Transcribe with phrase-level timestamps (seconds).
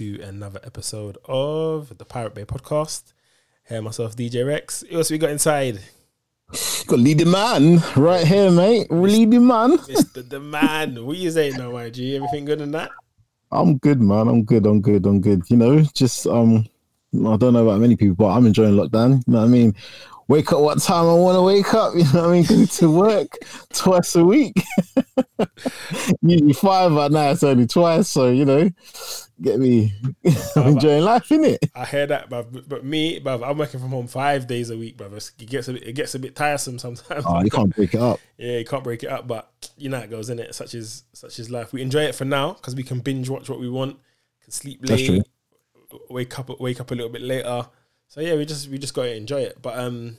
[0.00, 3.12] to another episode of the Pirate Bay podcast.
[3.68, 4.82] Here, myself, DJ Rex.
[4.84, 5.78] What else we got inside?
[6.86, 8.90] Got leading man right here, mate.
[8.90, 9.76] Leading man.
[9.76, 10.26] Mr.
[10.26, 11.04] The Man.
[11.04, 12.16] What you saying now, my G?
[12.16, 12.88] Everything good in that?
[13.52, 14.28] I'm good, man.
[14.28, 14.64] I'm good.
[14.64, 15.04] I'm good.
[15.04, 15.42] I'm good.
[15.50, 16.64] You know, just um,
[17.12, 19.24] I don't know about many people, but I'm enjoying lockdown.
[19.26, 19.74] You know what I mean?
[20.28, 21.92] Wake up what time I want to wake up.
[21.96, 22.44] You know what I mean?
[22.44, 23.38] Go to work
[23.72, 24.62] twice a week.
[26.22, 28.08] Usually five, but now it's only twice.
[28.08, 28.70] So you know,
[29.42, 29.92] get me.
[30.54, 31.58] I'm enjoying life, innit?
[31.74, 34.96] I hear that, but but me, but I'm working from home five days a week,
[34.96, 35.16] brother.
[35.16, 37.24] It gets a bit, it gets a bit tiresome sometimes.
[37.26, 38.20] Oh, you can't break it up.
[38.38, 40.54] Yeah, you can't break it up, but you know it goes, in it.
[40.54, 41.72] Such is such is life.
[41.72, 43.98] We enjoy it for now because we can binge watch what we want,
[44.42, 45.24] can sleep That's late,
[46.08, 47.66] wake up wake up a little bit later.
[48.08, 49.58] So yeah, we just we just got to enjoy it.
[49.62, 50.18] But um,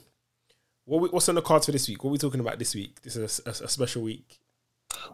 [0.84, 2.02] what we, what's on the cards for this week?
[2.02, 3.02] What are we talking about this week?
[3.02, 4.40] This is a, a, a special week.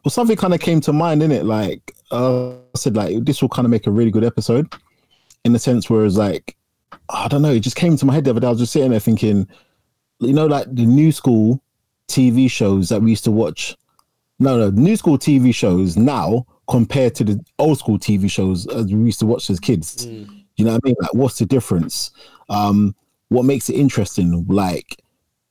[0.04, 1.44] Well, something kind of came to mind, in it.
[1.44, 4.72] Like uh, I said, like this will kind of make a really good episode,
[5.44, 6.56] in the sense where it's like,
[7.08, 8.46] I don't know, it just came to my head the other day.
[8.46, 9.48] I was just sitting there thinking,
[10.20, 11.62] you know, like the new school
[12.08, 13.76] TV shows that we used to watch.
[14.38, 18.86] No, no, new school TV shows now compared to the old school TV shows as
[18.86, 20.06] we used to watch as kids.
[20.58, 20.96] You know what I mean?
[21.00, 22.10] Like, what's the difference?
[22.50, 22.94] Um,
[23.28, 24.44] what makes it interesting?
[24.48, 24.96] Like,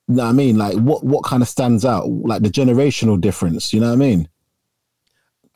[0.08, 0.58] you know what I mean?
[0.58, 2.08] Like, what what kind of stands out?
[2.10, 3.74] Like the generational difference.
[3.74, 4.28] You know what I mean?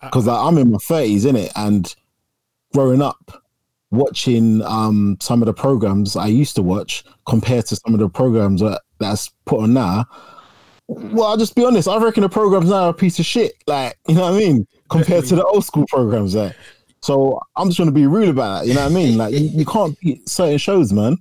[0.02, 1.94] Because like, I'm in my thirties, in it, and
[2.74, 3.44] growing up
[3.92, 8.08] watching um some of the programs I used to watch compared to some of the
[8.08, 10.06] programs that that's put on now.
[10.88, 11.88] Well, I'll just be honest.
[11.88, 13.54] I reckon the programs now are a piece of shit.
[13.68, 14.68] Like, you know what I mean?
[14.90, 16.56] Compared to the old school programs, like.
[17.02, 18.68] So I'm just going to be rude about that.
[18.68, 19.18] You know what I mean?
[19.18, 21.18] Like, you, you can't beat certain shows, man.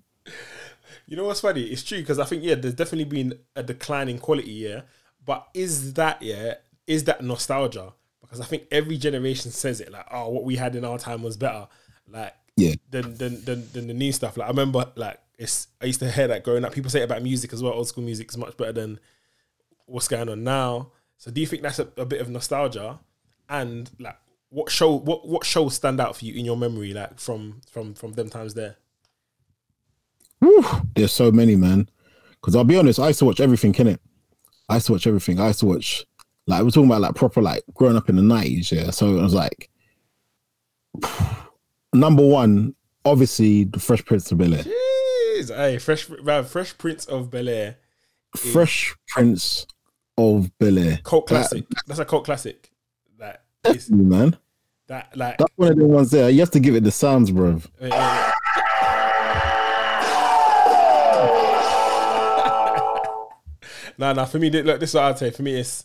[1.06, 1.62] You know what's funny?
[1.65, 4.82] It's true because I think yeah, there's definitely been a decline in quality, yeah.
[5.25, 6.55] But is that yeah?
[6.87, 7.93] Is that nostalgia?
[8.21, 11.22] Because I think every generation says it like, oh, what we had in our time
[11.22, 11.66] was better,
[12.06, 12.75] like Yeah.
[12.91, 14.37] than than than, than the new stuff.
[14.37, 16.72] Like I remember, like it's I used to hear that growing up.
[16.72, 17.72] People say it about music as well.
[17.72, 19.00] Old school music is much better than
[19.87, 20.93] what's going on now.
[21.16, 23.00] So do you think that's a, a bit of nostalgia?
[23.49, 24.16] And like,
[24.50, 27.94] what show what what shows stand out for you in your memory, like from from
[27.94, 28.77] from them times there?
[30.41, 31.88] Whew, there's so many, man.
[32.33, 34.00] Because I'll be honest, I used to watch everything, can it?
[34.69, 35.38] I used to watch everything.
[35.38, 36.06] I used to watch,
[36.47, 38.91] like, we're talking about like proper, like, growing up in the 90s, yeah.
[38.91, 39.69] So it was like,
[41.93, 42.75] number one,
[43.05, 44.65] obviously, the Fresh Prince of Bel Air.
[44.65, 47.77] Jeez, hey, fresh, man, fresh Prince of Bel Air,
[48.34, 49.67] Fresh Prince
[50.17, 51.00] of Bel Air.
[51.05, 51.67] cult classic.
[51.87, 52.69] That's a cult classic.
[53.62, 54.37] That is man.
[54.88, 55.38] that like.
[55.38, 56.31] That's one of the ones there.
[56.31, 57.60] You have to give it the sounds, bro.
[57.81, 59.22] yeah, yeah, yeah.
[63.99, 64.25] nah, nah.
[64.25, 65.31] For me, look, this is what I'd say.
[65.31, 65.84] For me, it's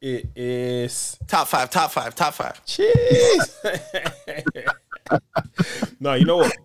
[0.00, 2.64] it is Top five, top five, top five.
[2.64, 3.58] Cheers.
[6.00, 6.56] no, you know what?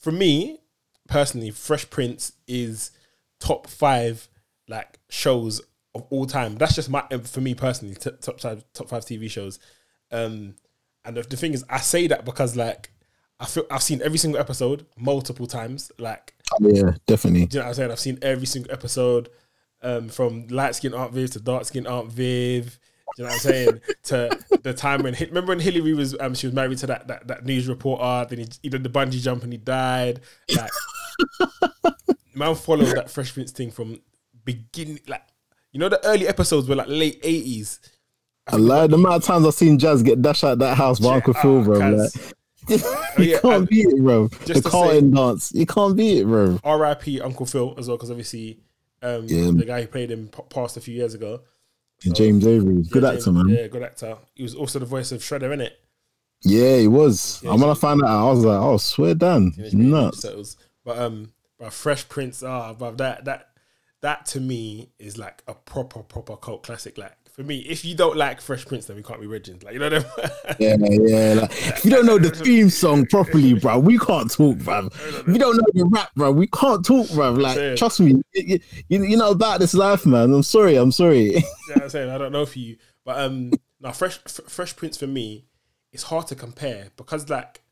[0.00, 0.60] For me,
[1.08, 2.90] personally, Fresh Prince is
[3.40, 4.28] top five
[4.68, 5.62] like shows
[5.94, 6.56] of all time.
[6.56, 9.58] That's just my for me personally, t- top five top five TV shows.
[10.10, 10.54] Um,
[11.04, 12.90] and the, the thing is, I say that because like
[13.40, 15.90] I feel I've seen every single episode multiple times.
[15.98, 17.46] Like, Yeah, definitely.
[17.46, 17.90] do you know what I'm saying?
[17.90, 19.30] I've seen every single episode,
[19.82, 22.78] um, from light skin Aunt Viv to dark skin Aunt Viv.
[23.18, 23.80] You know what I'm saying?
[24.04, 27.26] to the time when remember when Hillary was um she was married to that that,
[27.26, 30.20] that news reporter, then he, he did the bungee jump and he died.
[30.56, 30.70] Like
[32.34, 34.00] man followed that Fresh Prince thing from
[34.44, 35.22] beginning like
[35.72, 37.80] you know the early episodes were like late eighties.
[38.46, 38.90] I lied.
[38.90, 41.62] The amount of times I've seen Jazz get dashed out that house by Uncle Phil,
[41.62, 41.78] bro.
[41.78, 42.10] Like,
[42.68, 42.78] you
[43.18, 44.28] yeah, can't beat it, bro.
[44.28, 45.52] just The to Carlton dance.
[45.54, 46.58] You can't beat it, bro.
[46.64, 47.20] R.I.P.
[47.20, 48.60] Uncle Phil as well, because obviously
[49.02, 49.50] um Yeah.
[49.52, 51.40] the guy who played him passed a few years ago.
[52.00, 53.48] James Avery, good Yeah, actor, James- man.
[53.48, 54.16] Yeah, good actor.
[54.34, 55.78] He was also the voice of Shredder, in it.
[56.42, 57.40] Yeah, he was.
[57.44, 59.52] Yeah, and when so- I found that out, I was like, oh, swear down.
[59.52, 60.56] Teenage Mutant Ninja Nuts.
[60.84, 63.50] But um, but Fresh Prince, ah, but that that
[64.02, 66.98] that to me is like a proper proper cult classic.
[66.98, 69.62] Like for me, if you don't like Fresh Prince, then we can't be legends.
[69.62, 70.04] Like you know them.
[70.60, 71.34] Yeah, yeah.
[71.40, 74.88] Like, if you don't know the theme song properly, bro, we can't talk, bro.
[74.92, 77.30] If you don't know the rap, bro, we can't talk, bro.
[77.32, 77.74] Like, Yeah.
[77.76, 78.58] trust me, you,
[78.88, 80.32] you, you know about this life, man.
[80.34, 81.36] I'm sorry, I'm sorry.
[81.68, 82.10] What I'm saying?
[82.10, 85.46] I don't know for you, but um, now Fresh F- Fresh Prince for me,
[85.92, 87.62] it's hard to compare because like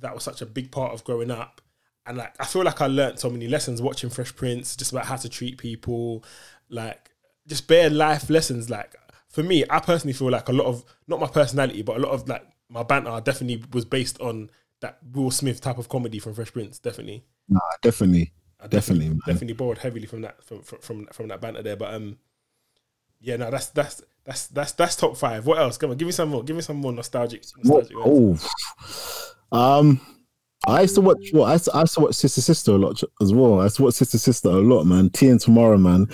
[0.00, 1.60] that was such a big part of growing up,
[2.06, 5.06] and like I feel like I learned so many lessons watching Fresh Prince, just about
[5.06, 6.24] how to treat people,
[6.68, 7.10] like
[7.46, 8.68] just bare life lessons.
[8.70, 8.94] Like
[9.28, 12.12] for me, I personally feel like a lot of not my personality, but a lot
[12.12, 16.34] of like my banter definitely was based on that Will Smith type of comedy from
[16.34, 16.78] Fresh Prince.
[16.78, 17.24] Definitely.
[17.48, 18.32] nah, definitely.
[18.60, 19.20] I Definitely, man.
[19.26, 21.76] definitely borrowed heavily from that from, from from from that banter there.
[21.76, 22.16] But um,
[23.20, 25.44] yeah, no, that's that's that's that's that's top five.
[25.46, 25.76] What else?
[25.76, 26.42] Come on, give me some more.
[26.42, 27.44] Give me some more nostalgic.
[27.62, 28.46] Nostalgic ones.
[28.82, 30.00] oh, Um,
[30.66, 31.30] I used to watch.
[31.32, 33.60] Well, I used to, I used to watch Sister Sister a lot as well.
[33.60, 35.10] I used to watch Sister Sister a lot, man.
[35.10, 36.06] Tia and Tamera, man.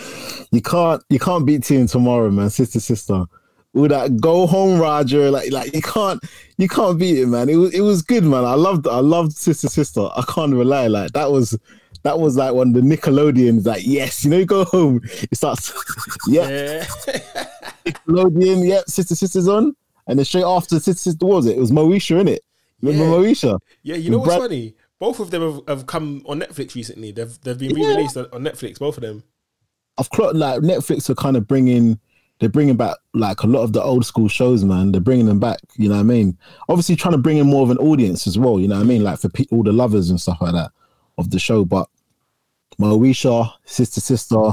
[0.50, 2.50] You can't you can't beat Tia and Tamera, man.
[2.50, 3.24] Sister Sister.
[3.72, 6.20] With that go home Roger, like like you can't
[6.58, 7.48] you can't beat it, man.
[7.48, 8.44] It was it was good, man.
[8.44, 10.08] I loved I loved Sister Sister.
[10.16, 11.56] I can't rely like that was
[12.02, 13.66] that was like one of the Nickelodeons.
[13.66, 15.72] Like yes, you know, you go home, it starts.
[16.26, 16.84] yeah, Yeah.
[17.86, 18.66] Nickelodeon.
[18.66, 19.76] Yep, Sister Sister's on,
[20.08, 21.56] and then straight after Sister Sister what was it?
[21.56, 22.40] It was Moesha, innit?
[22.82, 23.32] Remember Yeah.
[23.32, 23.58] Moesha?
[23.82, 24.74] yeah, you know what's Brad- funny?
[24.98, 27.10] Both of them have, have come on Netflix recently.
[27.12, 28.78] They've they've been re-released on on Netflix.
[28.78, 29.22] Both of them.
[29.98, 31.98] I've clocked like Netflix are kind of bringing
[32.38, 34.92] they're bringing back like a lot of the old school shows, man.
[34.92, 35.58] They're bringing them back.
[35.76, 36.38] You know what I mean?
[36.68, 38.58] Obviously, trying to bring in more of an audience as well.
[38.60, 39.02] You know what I mean?
[39.04, 40.70] Like for pe- all the lovers and stuff like that
[41.18, 41.64] of the show.
[41.64, 41.88] But
[42.78, 44.52] Moesha, Sister Sister,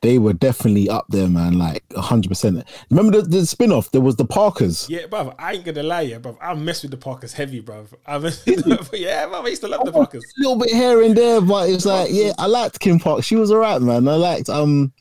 [0.00, 1.58] they were definitely up there, man.
[1.58, 2.64] Like hundred percent.
[2.90, 3.90] Remember the, the spin off?
[3.90, 4.88] There was the Parkers.
[4.88, 6.36] Yeah, bruv, I ain't gonna lie, yeah, bruv.
[6.40, 7.92] I mess with the Parkers heavy, bruv.
[8.06, 10.24] I mess with the, yeah, bruv, I used to love the Parkers.
[10.24, 13.24] A little bit here and there, but it's like, yeah, I liked Kim Park.
[13.24, 14.06] She was alright, man.
[14.06, 14.92] I liked um,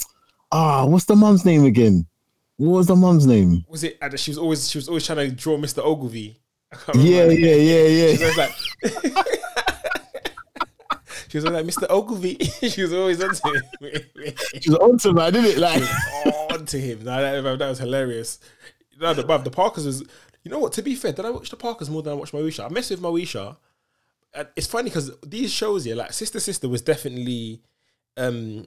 [0.52, 2.08] ah, what's the mum's name again?
[2.58, 3.66] What was the mum's name?
[3.70, 3.98] Was it?
[4.20, 5.84] She was always she was always trying to draw Mr.
[5.84, 6.38] Oglevee.
[6.72, 9.24] I Yeah, yeah, yeah, She yeah.
[11.29, 11.88] she was like Mr.
[11.89, 12.71] Oglevee.
[12.74, 13.63] she was always onto him.
[14.62, 15.57] She was onto man, didn't it?
[15.57, 15.83] Like,
[16.51, 17.03] onto him.
[17.03, 18.39] No, that, that was hilarious.
[19.00, 20.03] No, the, bruv, the Parkers was.
[20.44, 20.74] You know what?
[20.74, 22.65] To be fair, did I watch the Parkers more than I watched Moesha?
[22.65, 23.57] I messed with Moesha.
[24.33, 27.62] And it's funny because these shows here, like Sister Sister, was definitely,
[28.15, 28.65] um,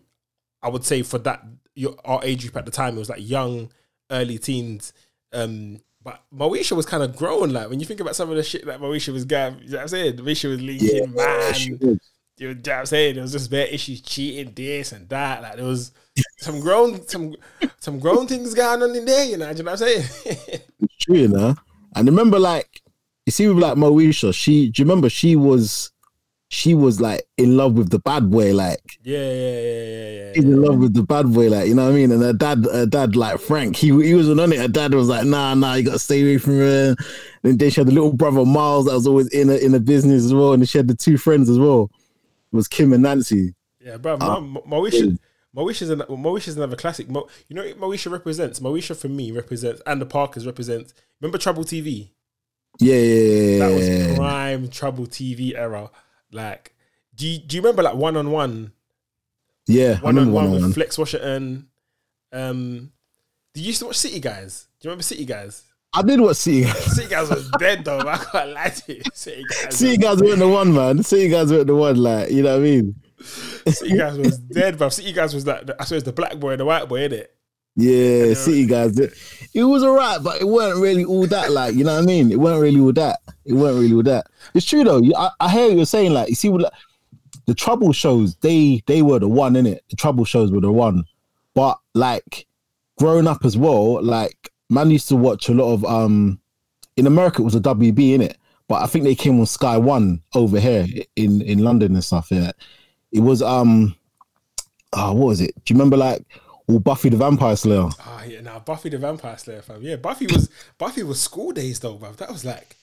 [0.62, 3.26] I would say for that your our age group at the time, it was like
[3.28, 3.70] young,
[4.10, 4.92] early teens.
[5.32, 7.50] Um, but Moesha was kind of grown.
[7.50, 9.76] Like when you think about some of the shit that Moesha was going, you know
[9.76, 10.16] what I'm saying?
[10.16, 12.00] Moesha was leaking, man.
[12.40, 13.14] You know what I'm saying?
[13.16, 15.42] There was just bare issues, cheating, this and that.
[15.42, 15.92] Like there was
[16.38, 17.37] some grown, some
[17.81, 19.26] some grown things going on in there.
[19.26, 20.60] You know, do you know what I'm saying?
[20.81, 21.54] It's true, you know.
[21.94, 22.81] And remember, like,
[23.26, 25.92] you see, with like Moesha, she, do you remember she was,
[26.48, 30.32] she was like in love with the bad boy, like, yeah, yeah, yeah, yeah, yeah.
[30.34, 32.10] she's in love with the bad boy, like, you know what I mean?
[32.10, 34.58] And her dad, her dad, like Frank, he he wasn't on it.
[34.58, 36.96] Her dad was like, nah, nah, you gotta stay away from her.
[37.44, 39.81] And then she had the little brother Miles that was always in a, in the
[39.81, 40.54] business as well.
[40.54, 41.90] And she had the two friends as well.
[42.52, 43.55] Was Kim and Nancy.
[43.81, 44.17] Yeah, bro.
[44.19, 45.19] Mo- Moesha,
[45.56, 47.08] Moesha's an, Moesha's another classic.
[47.08, 48.61] Mo, you know, what represents.
[48.61, 50.94] Moesha for me represents, and the Parkers represents.
[51.20, 52.11] Remember Trouble TV?
[52.79, 55.91] Yeah, yeah, That yeah, was prime Trouble TV era.
[56.32, 56.75] Like,
[57.14, 58.73] do you, do you remember like one on one,
[59.67, 60.00] yeah.
[60.00, 60.75] one on one with.
[60.75, 61.69] Flex Washington?
[62.32, 62.93] Um,
[63.55, 64.69] did you used to watch City Guys?
[64.79, 65.64] Do you remember City Guys?
[65.92, 67.98] I did what City City Guys was dead though.
[67.98, 69.02] I can't lie to you.
[69.12, 71.02] City Guys, City guys weren't the one, man.
[71.02, 72.94] City guys weren't the one, like, you know what I mean?
[73.66, 74.88] City Guys was dead, bro.
[74.88, 77.26] City Guys was like I suppose the black boy and the white boy, innit?
[77.76, 78.98] Yeah, City guys.
[78.98, 79.14] It,
[79.54, 81.50] it was alright, but it weren't really all that.
[81.52, 82.31] Like, you know what I mean?
[82.31, 83.20] It weren't really all that.
[83.44, 84.26] It weren't really all that.
[84.54, 84.98] It's true though.
[85.00, 86.12] You- I, I hear you're saying.
[86.12, 86.72] Like, you see, what, like,
[87.46, 89.84] the trouble shows they they were the one in it.
[89.88, 91.04] The trouble shows were the one.
[91.54, 92.46] But like,
[92.98, 96.41] growing up as well, like, man used to watch a lot of um.
[96.96, 98.36] In America, it was a WB in it,
[98.69, 100.86] but I think they came on Sky One over here
[101.17, 102.29] in in London and stuff.
[102.31, 102.53] Yeah,
[103.12, 103.96] it was um.
[104.93, 105.55] Oh, what was it?
[105.65, 106.24] Do you remember like?
[106.70, 107.89] all Buffy the Vampire Slayer.
[108.00, 109.82] Ah, yeah, now Buffy the Vampire Slayer, fam.
[109.82, 110.48] Yeah, Buffy was
[110.79, 112.12] Buffy was school days though, bro.
[112.12, 112.77] That was like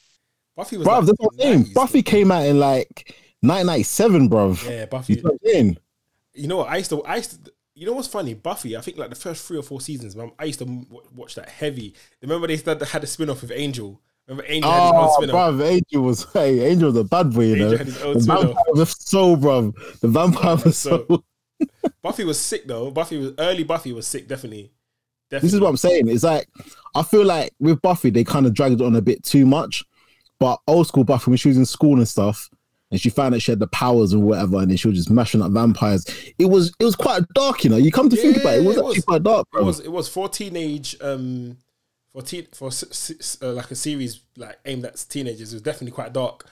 [0.56, 0.88] Buffy was.
[0.88, 4.70] Bruv, like that's what I'm Buffy came out in like 1997, bruv.
[4.70, 5.14] Yeah, Buffy.
[5.14, 5.78] You know what I'm saying?
[6.34, 6.70] You know what?
[6.70, 7.04] I used to.
[7.04, 7.52] I used to.
[7.78, 8.34] You know what's funny?
[8.34, 8.76] Buffy.
[8.76, 10.32] I think like the first three or four seasons, man.
[10.40, 11.94] I used to w- watch that heavy.
[12.24, 14.02] Remember they started, had a spin off with Angel.
[14.28, 15.54] Remember Angel had his own ah, Oh, spin off.
[15.54, 17.78] bruv, Angel was hey, Angel was a bad boy, you Angel know.
[17.78, 20.00] had his own The vampire was so, bruv.
[20.00, 21.06] The vampire was so.
[21.08, 21.24] So-
[22.02, 22.90] Buffy was sick though.
[22.92, 23.64] Buffy was early.
[23.64, 24.28] Buffy was sick.
[24.28, 24.72] Definitely.
[25.30, 25.48] Definitely.
[25.48, 26.08] This is what I'm saying.
[26.08, 26.48] It's like
[26.96, 29.84] I feel like with Buffy, they kind of dragged it on a bit too much.
[30.40, 32.50] But old school Buffy, when she was in school and stuff,
[32.92, 35.10] and she found that she had the powers and whatever, and then she was just
[35.10, 36.06] mashing up vampires.
[36.40, 37.78] It was it was quite dark, you know.
[37.78, 39.06] You come to think about it, it was it actually was.
[39.06, 39.64] quite dark, It bro.
[39.64, 39.80] was.
[39.80, 40.96] It was for teenage.
[41.02, 41.58] Um,
[42.12, 45.54] for teen for uh, like a series like aimed at teenagers.
[45.54, 46.48] It was definitely quite dark.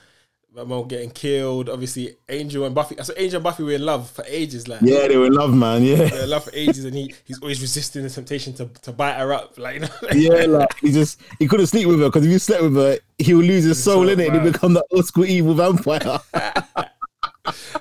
[0.64, 1.68] Mom getting killed.
[1.68, 2.96] Obviously, Angel and Buffy.
[3.02, 4.68] So Angel and Buffy were in love for ages.
[4.68, 5.82] Like Yeah, they were in love, man.
[5.82, 5.96] Yeah.
[5.96, 8.92] they were in love for ages, and he he's always resisting the temptation to, to
[8.92, 9.58] bite her up.
[9.58, 9.88] Like you know.
[10.14, 12.98] yeah, like he just he couldn't sleep with her because if you slept with her,
[13.18, 15.54] he would lose his soul soul, in it and he become that old school evil
[15.54, 16.20] vampire.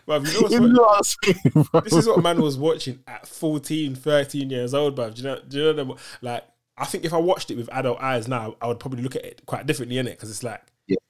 [0.07, 3.27] Bruv, you know what's you know what saying, this is what man was watching at
[3.27, 5.15] 14, 13 years old, bruv.
[5.15, 5.39] Do you know?
[5.47, 5.97] Do you know?
[6.21, 6.43] Like,
[6.77, 9.25] I think if I watched it with adult eyes now, I would probably look at
[9.25, 10.61] it quite differently in it because it's like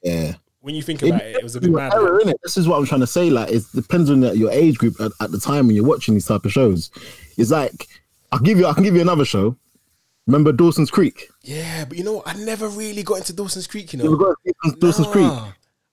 [0.01, 0.35] yeah.
[0.65, 1.93] When you think about it, it was a bit mad.
[1.93, 2.33] Error, innit?
[2.43, 3.29] This is what I'm trying to say.
[3.29, 6.25] Like, it depends on your age group at, at the time when you're watching these
[6.25, 6.89] type of shows.
[7.37, 7.87] It's like
[8.31, 9.55] I'll give you, I can give you another show.
[10.25, 11.29] Remember Dawson's Creek?
[11.43, 12.27] Yeah, but you know what?
[12.27, 13.93] I never really got into Dawson's Creek.
[13.93, 15.27] You You ever know, Dawson's- Dawson's Creek?
[15.27, 15.47] Nah.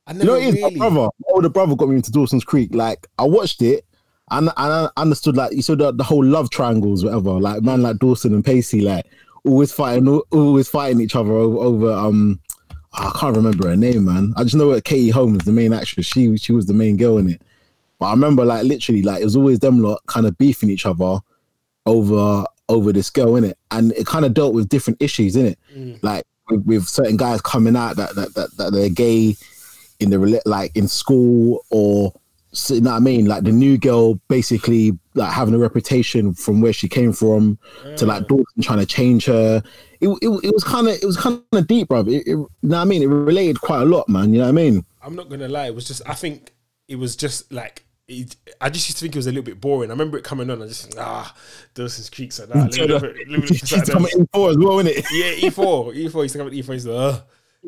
[0.06, 0.70] I You never know, it is really.
[0.76, 0.94] my brother.
[1.20, 2.74] My older brother got me into Dawson's Creek.
[2.74, 3.84] Like, I watched it
[4.30, 7.32] and, and I understood, like, you saw the, the whole love triangles, whatever.
[7.32, 9.04] Like, man, like Dawson and Pacey, like,
[9.44, 12.40] always fighting, always fighting each other over, over um,
[12.94, 14.34] I can't remember her name, man.
[14.36, 17.18] I just know that Katie Holmes, the main actress, she she was the main girl
[17.18, 17.40] in it.
[17.98, 20.86] But I remember, like, literally, like, it was always them lot kind of beefing each
[20.86, 21.20] other
[21.86, 25.46] over over this girl in it, and it kind of dealt with different issues in
[25.46, 25.98] it, Mm.
[26.02, 29.36] like with, with certain guys coming out that that that, that they're gay
[30.00, 32.12] in the like in school or
[32.52, 36.34] so, you know what I mean, like the new girl basically like having a reputation
[36.34, 37.58] from where she came from
[37.96, 39.62] to like Dawson trying to change her.
[40.00, 42.00] It, it, was kind of it was kind of deep, bro.
[42.00, 43.02] It, it, you know what I mean?
[43.02, 44.32] It related quite a lot, man.
[44.34, 44.84] You know what I mean?
[45.02, 45.66] I'm not gonna lie.
[45.66, 46.02] It was just.
[46.06, 46.52] I think
[46.88, 47.86] it was just like.
[48.08, 49.90] It, I just used to think it was a little bit boring.
[49.90, 50.60] I remember it coming on.
[50.60, 51.34] I just ah,
[51.74, 52.76] Dawson's Creek like that.
[52.76, 55.06] Let me look at- me look at She's coming in four as well, isn't it?
[55.12, 56.72] Yeah, E4, E4 used to come E4.
[56.72, 57.20] He's like, uh,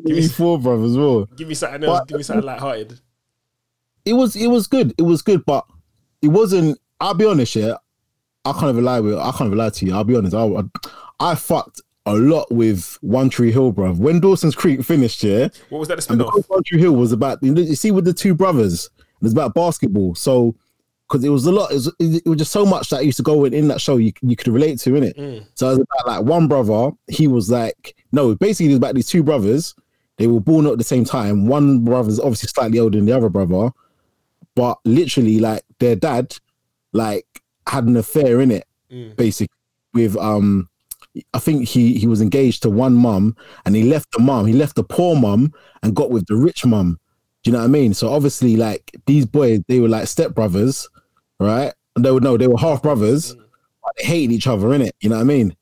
[0.05, 1.25] give me, E four, bro, as well.
[1.37, 1.99] give me something else.
[2.01, 2.99] But- give me something lighthearted.
[4.05, 4.93] It was it was good.
[4.97, 5.65] It was good, but
[6.21, 6.79] it wasn't.
[6.99, 7.75] I'll be honest, yeah.
[8.45, 9.17] I can't even lie with.
[9.17, 9.93] I can't even lie to you.
[9.93, 10.35] I'll be honest.
[10.35, 13.93] I I, I fucked a lot with One Tree Hill, bro.
[13.93, 15.95] When Dawson's Creek finished, yeah, What was that?
[15.95, 16.49] The and spin because off?
[16.49, 19.33] One Tree Hill was about you, know, you see with the two brothers, it was
[19.33, 20.15] about basketball.
[20.15, 20.55] So
[21.07, 23.23] because it was a lot, it was, it was just so much that used to
[23.23, 25.17] go in, in that show you you could relate to in it.
[25.17, 25.45] Mm.
[25.55, 26.91] So it was about like one brother.
[27.07, 29.75] He was like no, basically it was about these two brothers.
[30.17, 31.47] They were born at the same time.
[31.47, 33.71] One brother's obviously slightly older than the other brother,
[34.55, 36.35] but literally like their dad
[36.93, 37.25] like
[37.67, 39.15] had an affair in it Mm.
[39.15, 39.57] basically
[39.95, 40.69] with um
[41.33, 43.35] I think he he was engaged to one mum
[43.65, 46.65] and he left the mum, he left the poor mum and got with the rich
[46.65, 46.99] mum.
[47.43, 47.93] Do you know what I mean?
[47.95, 50.87] So obviously like these boys they were like stepbrothers,
[51.39, 51.73] right?
[51.95, 54.93] And they would know they were half brothers, but they hated each other in it,
[54.99, 55.55] you know what I mean?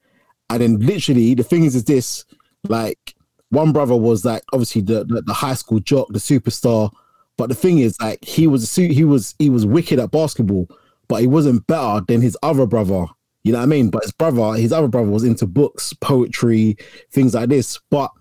[0.50, 2.26] And then literally the thing is is this
[2.68, 3.16] like
[3.52, 6.92] one brother was like obviously the, the the high school jock, the superstar,
[7.38, 10.68] but the thing is like he was he was he was wicked at basketball,
[11.08, 13.06] but he wasn't better than his other brother.
[13.44, 13.90] You know what I mean?
[13.90, 16.78] But his brother, his other brother was into books, poetry,
[17.12, 17.80] things like this.
[17.90, 18.12] But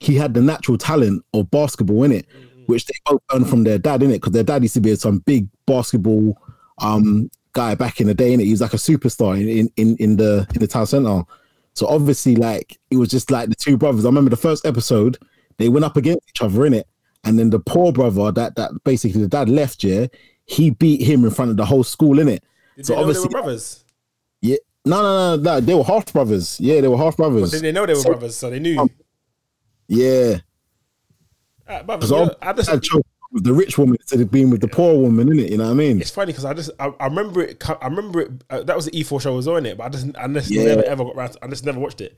[0.00, 2.26] he had the natural talent of basketball in it,
[2.66, 4.94] which they both learned from their dad in it, because their dad used to be
[4.96, 6.40] some big basketball
[6.80, 8.32] um guy back in the day.
[8.32, 10.86] In it, he was like a superstar in in in, in the in the town
[10.86, 11.22] center.
[11.74, 14.04] So obviously, like it was just like the two brothers.
[14.04, 15.16] I remember the first episode,
[15.56, 16.86] they went up against each other in it,
[17.28, 20.06] and then the poor brother that that basically the dad left, yeah,
[20.46, 22.42] he beat him in front of the whole school in it.
[22.82, 23.84] So know obviously- were brothers?
[24.40, 26.58] Yeah, no, no, no, no, they were half brothers.
[26.60, 27.50] Yeah, they were half brothers.
[27.50, 28.36] Did they know they were So- brothers?
[28.36, 28.78] So they knew.
[28.78, 28.90] um,
[29.88, 30.38] Yeah,
[31.68, 32.82] Ah, brothers, because yeah, I just, had
[33.32, 35.50] with the rich woman instead of being with the poor woman, in it.
[35.50, 36.00] You know what I mean?
[36.00, 37.62] it's funny because I just I, I remember it.
[37.82, 38.30] I remember it.
[38.48, 40.50] Uh, that was the E4 show I was on it, but I just I just
[40.50, 40.64] Yeah.
[40.64, 41.30] never ever got around.
[41.32, 42.16] To, I just never watched it.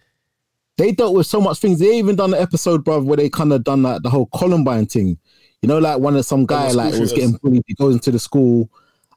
[0.80, 1.78] They dealt with so much things.
[1.78, 4.86] They even done an episode, bruv, where they kind of done like the whole Columbine
[4.86, 5.18] thing.
[5.60, 7.64] You know, like one of some guy like was getting bullied.
[7.66, 8.70] He goes into the school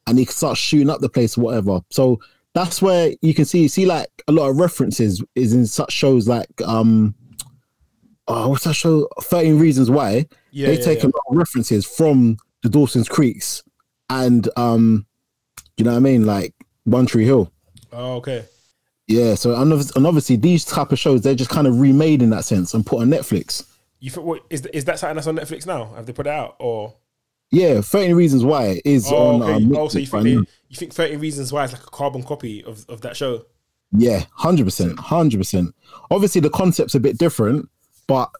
[0.05, 1.79] and he starts shooting up the place, or whatever.
[1.89, 2.19] So
[2.53, 5.93] that's where you can see you see like a lot of references is in such
[5.93, 7.15] shows like um
[8.27, 9.07] oh what's that show?
[9.21, 10.27] Thirteen Reasons Why.
[10.51, 11.05] Yeah, they yeah, take yeah.
[11.05, 13.63] a lot of references from the Dawson's Creeks
[14.09, 15.05] and um
[15.77, 16.53] you know what I mean, like
[16.83, 17.49] One Tree Hill.
[17.93, 18.43] Oh, okay.
[19.07, 19.73] Yeah, so and
[20.07, 23.01] obviously these type of shows they're just kind of remade in that sense and put
[23.01, 23.65] on Netflix.
[23.99, 25.93] You think what is is that something that's on Netflix now?
[25.95, 26.95] Have they put it out or?
[27.51, 29.43] Yeah, 13 Reasons Why is Oh, on.
[29.43, 29.53] okay.
[29.53, 32.23] um, oh, so you think they, you think Thirteen Reasons Why is like a carbon
[32.23, 33.45] copy of, of that show?
[33.91, 35.75] Yeah, hundred percent, hundred percent.
[36.09, 37.69] Obviously, the concept's a bit different,
[38.07, 38.31] but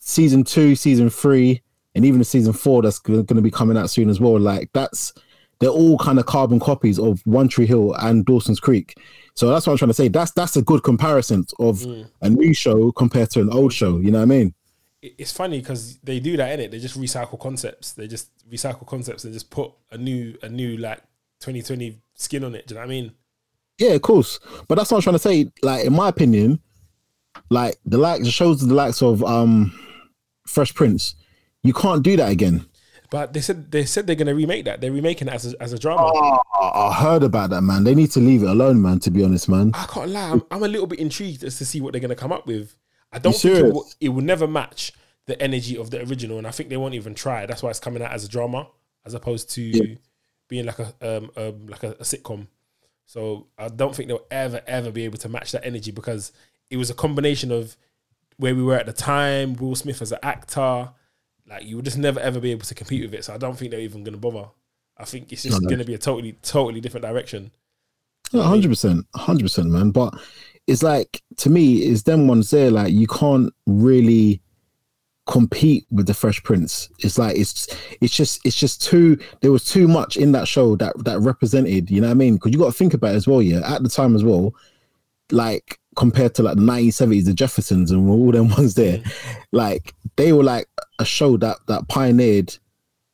[0.00, 1.62] season two, season three,
[1.94, 4.38] and even the season four that's going to be coming out soon as well.
[4.38, 5.14] Like that's
[5.60, 8.94] they're all kind of carbon copies of One Tree Hill and Dawson's Creek.
[9.34, 10.08] So that's what I'm trying to say.
[10.08, 11.84] That's that's a good comparison of
[12.22, 13.98] a new show compared to an old show.
[13.98, 14.54] You know what I mean?
[15.00, 16.70] It's funny because they do that in it.
[16.72, 17.92] They just recycle concepts.
[17.92, 20.98] They just recycle concepts and just put a new a new like
[21.40, 22.66] 2020 skin on it.
[22.66, 23.12] Do you know what I mean?
[23.78, 24.40] Yeah, of course.
[24.66, 25.52] But that's what I'm trying to say.
[25.62, 26.60] Like, in my opinion,
[27.50, 29.72] like the like the shows the likes of um
[30.46, 31.14] Fresh Prince,
[31.62, 32.66] you can't do that again.
[33.10, 34.80] But they said they said they're gonna remake that.
[34.80, 36.02] They're remaking it as a, as a drama.
[36.14, 37.84] Oh, I heard about that, man.
[37.84, 38.98] They need to leave it alone, man.
[39.00, 39.70] To be honest, man.
[39.74, 40.30] I can't lie.
[40.30, 42.76] I'm, I'm a little bit intrigued as to see what they're gonna come up with.
[43.10, 44.92] I don't think it will, it will never match
[45.24, 47.46] the energy of the original, and I think they won't even try.
[47.46, 48.68] That's why it's coming out as a drama
[49.06, 49.94] as opposed to Yeah.
[50.48, 52.48] being like a um, um like a, a sitcom.
[53.06, 56.32] So I don't think they'll ever ever be able to match that energy because
[56.68, 57.74] it was a combination of
[58.36, 60.90] where we were at the time, Will Smith as an actor.
[61.48, 63.24] Like you would just never ever be able to compete with it.
[63.24, 64.48] So I don't think they're even gonna bother.
[64.96, 65.70] I think it's just No, no.
[65.70, 67.50] gonna be a totally totally different direction.
[68.32, 69.90] hundred percent, hundred percent, man.
[69.90, 70.14] But
[70.66, 72.70] it's like to me, it's them ones there.
[72.70, 74.42] Like you can't really
[75.28, 76.88] compete with the Fresh Prince.
[76.98, 77.68] It's like it's
[78.00, 81.90] it's just it's just too there was too much in that show that that represented,
[81.90, 82.34] you know what I mean?
[82.34, 83.60] Because you got to think about it as well, yeah.
[83.64, 84.54] At the time as well,
[85.30, 89.12] like compared to like the 1970s, the Jeffersons and all them ones there, mm.
[89.52, 90.66] like they were like
[90.98, 92.56] a show that that pioneered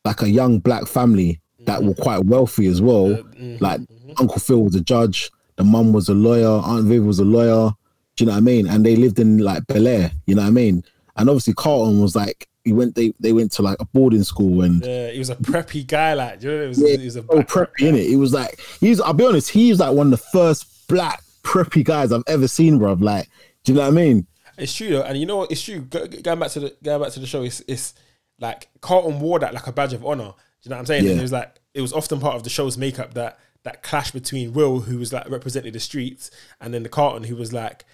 [0.04, 3.06] like a young black family that were quite wealthy as well.
[3.08, 3.80] mhm, Like
[4.18, 7.70] Uncle Phil was a judge, the mum was a lawyer, Aunt Viv was a lawyer.
[8.16, 8.68] Do you know what I mean?
[8.68, 10.84] And they lived in like Bel Air, you know what I mean?
[11.16, 14.62] And obviously Carlton was like he went they they went to like a boarding school
[14.62, 17.16] and Yeah, he was a preppy guy, like you know, it was, Yeah, he was
[17.16, 18.06] a so preppy in it.
[18.06, 21.82] He was like he's I'll be honest, he's like one of the first black preppy
[21.84, 23.02] guys I've ever seen, bruv.
[23.02, 23.28] Like,
[23.64, 24.26] do you know what I mean?
[24.58, 25.50] It's true though, and you know what?
[25.52, 25.80] It's true.
[25.80, 27.94] Go- Going back to the going back to the show, it's it's
[28.40, 30.32] like Carlton wore that like a badge of honor.
[30.62, 31.00] Do you know what I'm saying?
[31.06, 31.18] And Yeah.
[31.18, 34.52] it was like it was often part of the show's makeup that that clash between
[34.52, 36.30] Will, who was like representing the streets,
[36.60, 37.84] and then the Carlton, who was like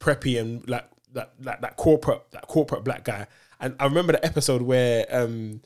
[0.00, 3.26] preppy and like that that that corporate that corporate black guy.
[3.60, 5.62] And I remember the episode where um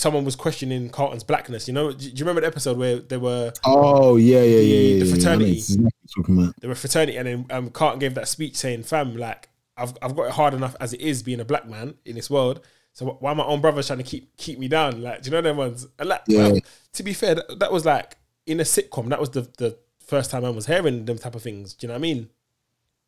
[0.00, 1.68] someone was questioning Carlton's blackness.
[1.68, 5.04] You know, do you remember the episode where there were Oh yeah, yeah, yeah, yeah.
[5.04, 5.44] the fraternity.
[5.50, 6.54] Know exactly what you're talking about.
[6.60, 10.16] they were fraternity, and then um, Carlton gave that speech saying, "Fam, like I've I've
[10.16, 12.60] got it hard enough as it is being a black man in this world.
[12.92, 15.00] So why my own brothers trying to keep keep me down?
[15.02, 15.86] Like, do you know them ones?
[15.98, 16.54] And like, Yeah.
[16.94, 18.16] to be fair, that, that was like
[18.46, 19.08] in a sitcom.
[19.10, 21.74] That was the the first time I was hearing them type of things.
[21.74, 22.28] Do you know what I mean?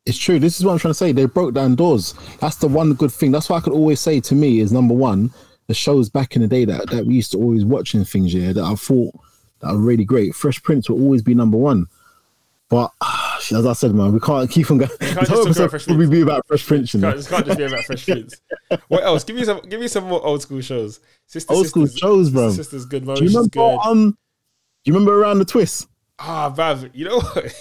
[0.05, 0.39] It's true.
[0.39, 1.11] This is what I'm trying to say.
[1.11, 2.13] They broke down doors.
[2.39, 3.31] That's the one good thing.
[3.31, 5.31] That's what I could always say to me is number one,
[5.67, 8.53] the shows back in the day that, that we used to always watching things, yeah,
[8.53, 9.13] that I thought
[9.59, 10.35] that are really great.
[10.35, 11.87] Fresh Prince will always be number one.
[12.69, 12.91] But
[13.51, 14.89] as I said, man, we can't keep on going.
[14.89, 16.93] can't This just whole episode will be about Fresh Prince.
[16.93, 17.07] You know?
[17.09, 18.41] Can't, just can't just be about Fresh Prince.
[18.87, 19.23] What else?
[19.23, 19.59] Give me some.
[19.69, 20.99] Give me some more old school shows.
[21.27, 22.49] Sister, Old school shows, bro.
[22.51, 23.05] Sisters good.
[23.05, 23.49] Do you remember?
[23.49, 23.77] good.
[23.83, 25.87] Um, do you remember around the twist?
[26.17, 27.53] Ah, bruv, you know what?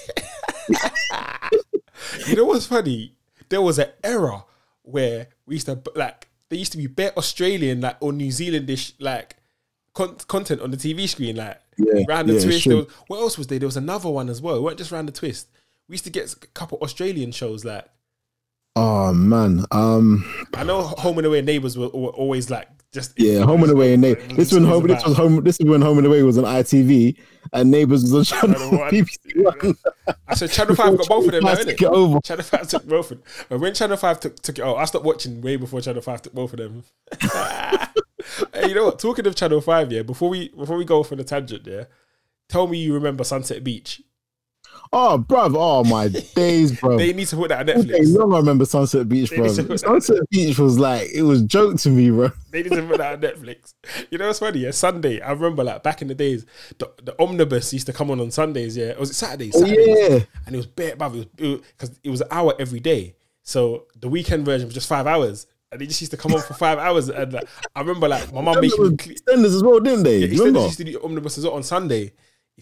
[2.29, 3.15] you know what's funny?
[3.51, 4.45] There was an era
[4.83, 8.93] where we used to like there used to be bare Australian like or New Zealandish
[9.01, 9.37] like
[9.95, 12.67] con- content on the TV screen like Yeah, round the yeah, twist.
[12.67, 13.59] was, what else was there?
[13.59, 14.57] There was another one as well.
[14.57, 15.49] It weren't just round the twist.
[15.89, 17.87] We used to get a couple Australian shows like
[18.77, 23.43] Oh man, um, I know Home and Away neighbors were, were always like just yeah,
[23.43, 25.97] Home and Away, and they, this when home, this was home, this is when Home
[25.97, 27.17] and Away was on ITV,
[27.53, 28.91] and Neighbours was on channel Channel One.
[28.91, 29.75] BBC One.
[30.29, 32.21] I said Channel Five got both of them now, Took it over.
[32.21, 33.47] Channel Five took both of them.
[33.49, 36.21] But when Channel Five took, took it out, I stopped watching way before Channel Five
[36.21, 36.85] took both of them.
[38.53, 38.99] hey, you know what?
[38.99, 40.03] Talking of Channel Five, yeah.
[40.03, 41.85] Before we before we go off on a tangent, yeah.
[42.51, 44.03] Tell me you remember Sunset Beach.
[44.95, 46.99] Oh, bruv, oh my days, bro.
[46.99, 48.15] They need to put that on All day Netflix.
[48.19, 49.47] long, I remember Sunset Beach, bro.
[49.47, 52.31] need that- Sunset Beach was like it was joke to me, bro.
[52.51, 53.73] They need to put that on Netflix.
[54.11, 54.59] You know what's funny?
[54.61, 55.21] Yeah, Sunday.
[55.23, 56.45] I remember like back in the days,
[56.79, 58.77] the, the omnibus used to come on on Sundays.
[58.77, 59.55] Yeah, or was it Saturdays?
[59.57, 61.27] Oh yeah, and it was bare, bruv.
[61.39, 63.17] It was because it, was an hour every day.
[63.43, 66.43] So the weekend version was just five hours, and they just used to come on
[66.43, 67.09] for five hours.
[67.09, 70.19] And like, I remember like my mum making me cle- extenders as well, didn't they?
[70.19, 70.61] Yeah, you remember?
[70.67, 72.13] used to do omnibus as well on Sunday.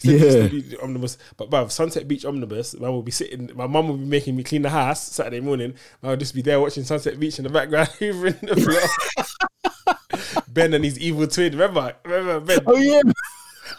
[0.02, 0.42] Used Yeah.
[0.42, 2.74] to do the omnibus, but bruv, Sunset Beach omnibus.
[2.78, 3.50] Man would be sitting.
[3.54, 5.74] My mum will be making me clean the house Saturday morning.
[6.02, 10.40] I'll just be there watching Sunset Beach in the background, hoovering the floor.
[10.48, 11.52] ben and his evil twin.
[11.52, 12.60] Remember, remember Ben?
[12.66, 13.02] Oh yeah,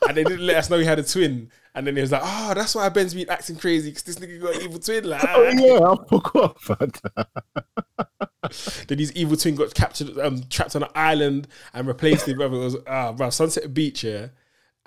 [0.08, 1.50] And they didn't let us know he had a twin.
[1.74, 4.42] And then he was like, "Oh, that's why Ben's been acting crazy because this nigga
[4.42, 8.86] got an evil twin." Like, oh yeah, I forgot about that.
[8.88, 12.38] then his evil twin got captured, um, trapped on an island and replaced him.
[12.38, 14.04] Brother, it was ah, bro, Sunset Beach.
[14.04, 14.28] Yeah,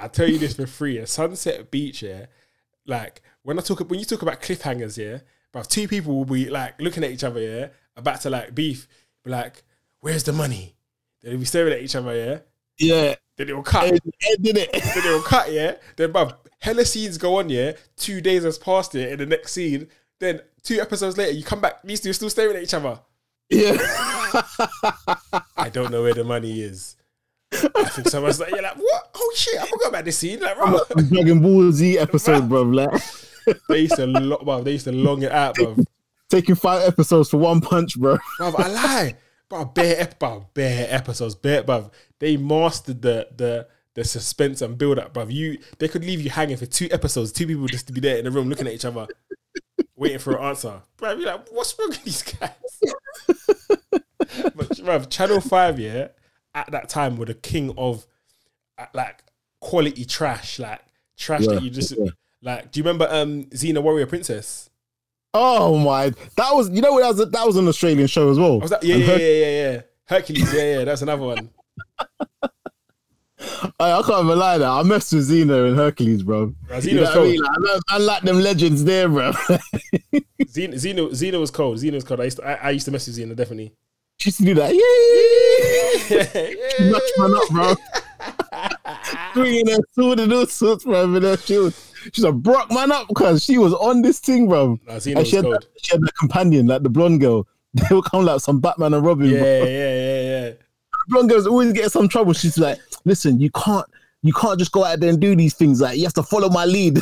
[0.05, 0.99] I tell you this for free.
[0.99, 2.03] Yeah, Sunset Beach.
[2.03, 2.27] Yeah,
[2.87, 4.97] like when I talk when you talk about cliffhangers.
[4.99, 5.19] Yeah,
[5.53, 7.41] bro, two people will be like looking at each other.
[7.41, 8.87] Yeah, about to like beef.
[9.25, 9.63] Be like,
[10.01, 10.77] "Where's the money?"
[11.23, 12.15] They'll be staring at each other.
[12.15, 12.39] Yeah,
[12.79, 13.85] Yeah, then it will cut.
[13.85, 14.01] Ed
[14.43, 14.73] did it.
[14.73, 15.51] then it will cut.
[15.51, 17.49] Yeah, then bro, hella scenes go on.
[17.49, 18.95] Yeah, two days has passed.
[18.95, 19.89] Yeah, in the next scene,
[20.21, 21.83] then two episodes later, you come back.
[21.83, 23.01] These two are still staring at each other.
[23.49, 23.77] Yeah,
[25.57, 26.97] I don't know where the money is.
[27.75, 29.11] I think someone's like, you're like, what?
[29.15, 30.41] Oh shit, I forgot about this scene.
[30.41, 32.63] Like, bro, Dragon Ball Z episode, bro.
[32.63, 33.03] Like
[33.69, 35.77] they used to lo- bro, they used to long it out, bro.
[36.29, 38.19] taking five episodes for one punch, bro.
[38.39, 39.17] Bro, I lie.
[39.49, 41.91] Bro, bare, ep- bro, bare episodes, bare, bro.
[42.19, 45.29] They mastered the the the suspense and build up, bro.
[45.29, 48.17] You they could leave you hanging for two episodes, two people just to be there
[48.19, 49.07] in the room looking at each other,
[49.97, 50.83] waiting for an answer.
[50.97, 52.51] Bro, you're like, what's wrong with these guys?
[54.55, 56.09] but bro, Channel Five, yeah,
[56.55, 58.07] at that time were the king of
[58.79, 59.23] uh, like
[59.61, 60.81] quality trash, like
[61.17, 62.11] trash Yeah, that you just yeah.
[62.43, 62.71] like.
[62.73, 64.71] Do you remember um Xena Warrior Princess?
[65.33, 68.39] Oh my, that was you know what that was that was an Australian show as
[68.39, 68.61] well.
[68.61, 71.51] Was that yeah yeah Her- yeah yeah yeah Hercules yeah yeah that's another one.
[73.81, 76.55] I, I can't even lie that I messed with Xena and Hercules, bro.
[76.83, 77.41] You know I mean?
[77.41, 79.33] Like, I, I like them legends there, bro.
[80.43, 81.79] Xena, Xena, Xena was cold.
[81.79, 82.21] Xena was cold.
[82.21, 83.75] I used to, I, I used to mess with Xena definitely.
[84.19, 84.73] She used to do that.
[86.11, 87.75] Yeah, Nuts man up, bro.
[89.35, 91.15] Swinging her sword and all sorts, bro.
[91.15, 94.79] And she was, she's a Brock man up because she was on this thing, bro.
[94.87, 97.47] And was she had, that, she had that companion, like the blonde girl.
[97.75, 99.27] They would come like some Batman and Robin.
[99.29, 99.49] Yeah, bro.
[99.49, 100.49] yeah, yeah, yeah.
[100.51, 102.33] The blonde girls always get some trouble.
[102.33, 103.85] She's like, listen, you can't,
[104.23, 105.81] you can't just go out there and do these things.
[105.81, 107.01] Like you have to follow my lead.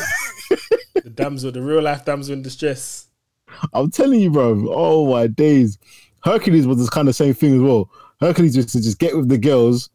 [0.95, 3.09] The damsel, the real life damsel in distress.
[3.73, 4.67] I'm telling you, bro.
[4.71, 5.79] Oh my days.
[6.25, 7.91] Hercules was this kind of same thing as well.
[8.21, 9.91] Hercules used to just get with the girls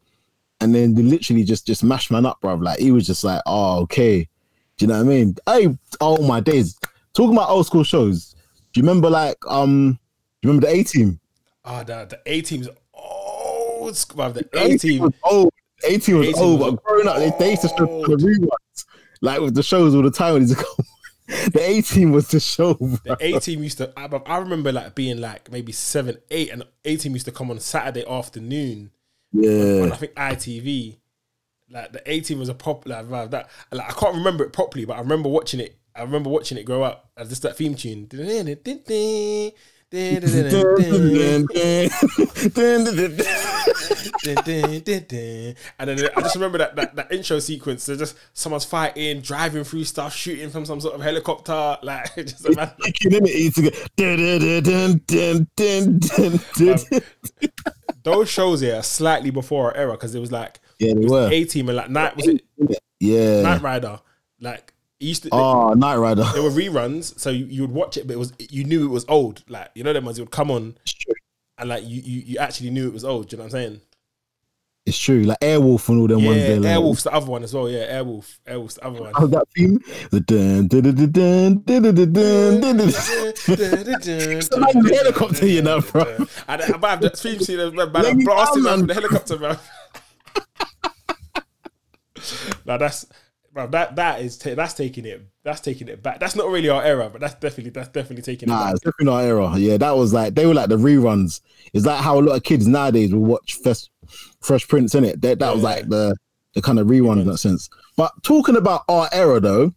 [0.60, 2.54] and then they literally just just mash man up, bro.
[2.54, 4.28] Like he was just like, oh, okay.
[4.76, 5.36] Do you know what I mean?
[5.46, 6.78] Hey, oh my days.
[7.14, 8.34] Talking about old school shows.
[8.72, 9.98] Do you remember like um
[10.42, 11.20] do you remember the A team?
[11.64, 13.96] Ah, the the A team's old.
[13.96, 15.02] sc- bruv, The A team.
[15.02, 15.52] was old.
[15.84, 18.84] A team was old, was but growing up, they, they used to show the reruns.
[19.20, 20.54] Like with the shows all the time it's
[21.52, 22.96] the A team was the show, bro.
[23.04, 23.92] The A team used to.
[23.98, 27.50] I, I remember like being like maybe seven, eight, and A team used to come
[27.50, 28.90] on Saturday afternoon
[29.34, 29.90] on Yeah.
[29.92, 30.96] I think ITV.
[31.70, 33.50] Like the A team was a popular like, that.
[33.70, 35.76] Like I can't remember it properly, but I remember watching it.
[35.94, 37.10] I remember watching it grow up.
[37.14, 38.08] As just that theme tune.
[45.78, 47.86] and then I just remember that, that that intro sequence.
[47.86, 51.78] There's just someone's fighting, driving through stuff, shooting from some sort of helicopter.
[51.82, 52.74] Like just imagine.
[52.80, 56.78] Kicking in it, it's to go, dun, dun, dun, dun, dun, dun, dun.
[56.92, 57.00] Um,
[58.02, 61.28] those shows here are slightly before our era because it was like Yeah, they were.
[61.30, 62.44] A team and like night was it
[63.00, 63.42] Yeah.
[63.42, 64.00] Knight Rider.
[64.40, 65.28] Like used to.
[65.32, 66.24] Ah, oh, Knight Rider.
[66.32, 68.90] there were reruns, so you, you would watch it, but it was you knew it
[68.90, 69.44] was old.
[69.48, 70.76] Like you know them ones it would come on,
[71.58, 73.28] and like you, you you actually knew it was old.
[73.28, 73.80] Do you know what I'm saying?
[74.88, 75.22] It's true.
[75.24, 76.60] Like Airwolf and all them Yeah, ones there.
[76.60, 77.68] Like, Airwolf's the other one as well.
[77.68, 79.12] Yeah, Airwolf, Airwolf's the other one.
[79.14, 79.78] How's that theme?
[80.10, 82.88] The dun, dun, dun, dun, dun, dun, dun, dun, dun, dun.
[82.88, 86.04] It's like the helicopter, you know, bro.
[86.48, 88.86] And I have the theme scene of man, blasting down, man man.
[88.86, 89.56] the helicopter, bro.
[92.64, 93.04] now that's
[93.52, 96.20] bro, that that is ta- that's taking it that's taking it back.
[96.20, 98.74] That's not really our era, but that's definitely that's definitely taking it Nah, back.
[98.74, 99.56] it's definitely not era.
[99.58, 101.40] Yeah, that was like they were like the reruns.
[101.72, 103.88] It's like how a lot of kids nowadays will watch Fresh,
[104.40, 105.20] Fresh Prince in it.
[105.22, 105.68] That that was Yeah.
[105.70, 106.16] like the
[106.54, 107.68] the kind of rerun in that sense.
[107.96, 109.74] But talking about our era though,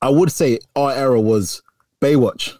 [0.00, 1.62] I would say our era was
[2.00, 2.54] Baywatch.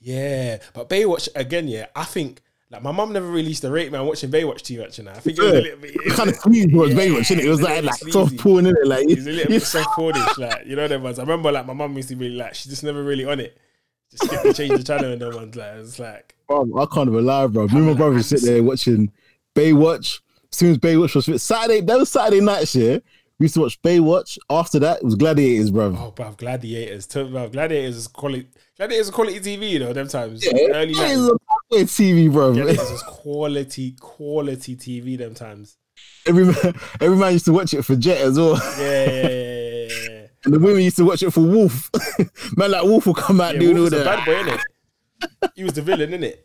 [0.00, 1.68] Yeah, but Baywatch again.
[1.68, 4.78] Yeah, I think like my mum never released to rate me on watching Baywatch too
[4.80, 4.98] much.
[4.98, 5.94] And I think it was a little bit.
[5.94, 7.44] It kind of sleazy was Yeah, Baywatch, innit?
[7.44, 10.38] It was like like soft porn in it, like It's a little bit soft pornish,
[10.38, 11.18] like you know them ones.
[11.18, 13.56] I remember like my mum used to be like, she just never really on it.
[14.10, 15.56] Just skip and change the channel and them ones.
[15.56, 17.66] Like it's like Bro, I can't even lie, bro.
[17.68, 19.12] Me and my brother sit there watching
[19.54, 20.20] Baywatch.
[20.50, 22.98] As soon as Baywatch was fit, Saturday, that was Saturday nights, yeah.
[23.38, 24.38] We used to watch Baywatch.
[24.50, 25.94] After that, it was Gladiators, bro.
[25.96, 27.06] oh, bro, Gladiators.
[27.06, 28.48] Gladiators is quality.
[28.76, 29.92] Gladiators is quality TV, you know.
[29.92, 30.94] Them times, early
[31.70, 32.00] That is nineties.
[32.00, 32.52] a Broadway TV, bro.
[32.54, 35.18] Gladiators was quality, quality TV.
[35.18, 35.76] Them times.
[36.26, 38.54] Every man, every man used to watch it for Jet as well.
[38.78, 40.26] Yeah, yeah, yeah, yeah, yeah, yeah.
[40.44, 41.90] And the women used to watch it for Wolf.
[42.56, 44.24] man, like Wolf will come out yeah doing all Wolf was a that.
[44.24, 45.50] bad boy, innit?
[45.54, 46.36] He was the villain, innit?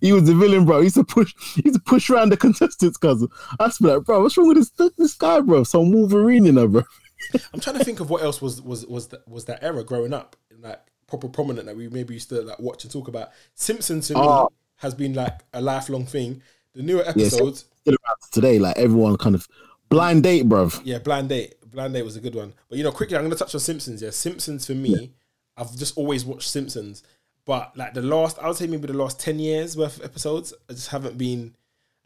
[0.00, 0.78] He was the villain, bro.
[0.78, 3.28] He used to push, he used to push around the contestants, cousin.
[3.58, 5.64] I be like, bro, what's wrong with this this guy, bro?
[5.64, 6.82] Some Wolverine in there, bro.
[7.54, 10.12] I'm trying to think of what else was was was that was that era growing
[10.12, 10.80] up, like
[11.12, 13.28] proper prominent that we maybe used to like watch and talk about.
[13.54, 14.48] Simpsons to me Oh.
[14.76, 16.40] has been like a lifelong thing.
[16.72, 17.98] The newer episodes, around
[18.30, 19.46] today, like everyone kind of
[19.90, 20.70] blind date, bro.
[20.84, 22.54] yeah, Blind Date, Blind Date was a good one.
[22.70, 24.00] But you know, quickly, I'm gonna touch on Simpsons.
[24.00, 25.12] Yeah, Simpsons for me,
[25.56, 27.02] I've just always watched Simpsons,
[27.44, 30.54] but like the last, I would say maybe the last ten years worth of episodes,
[30.70, 31.54] I just haven't been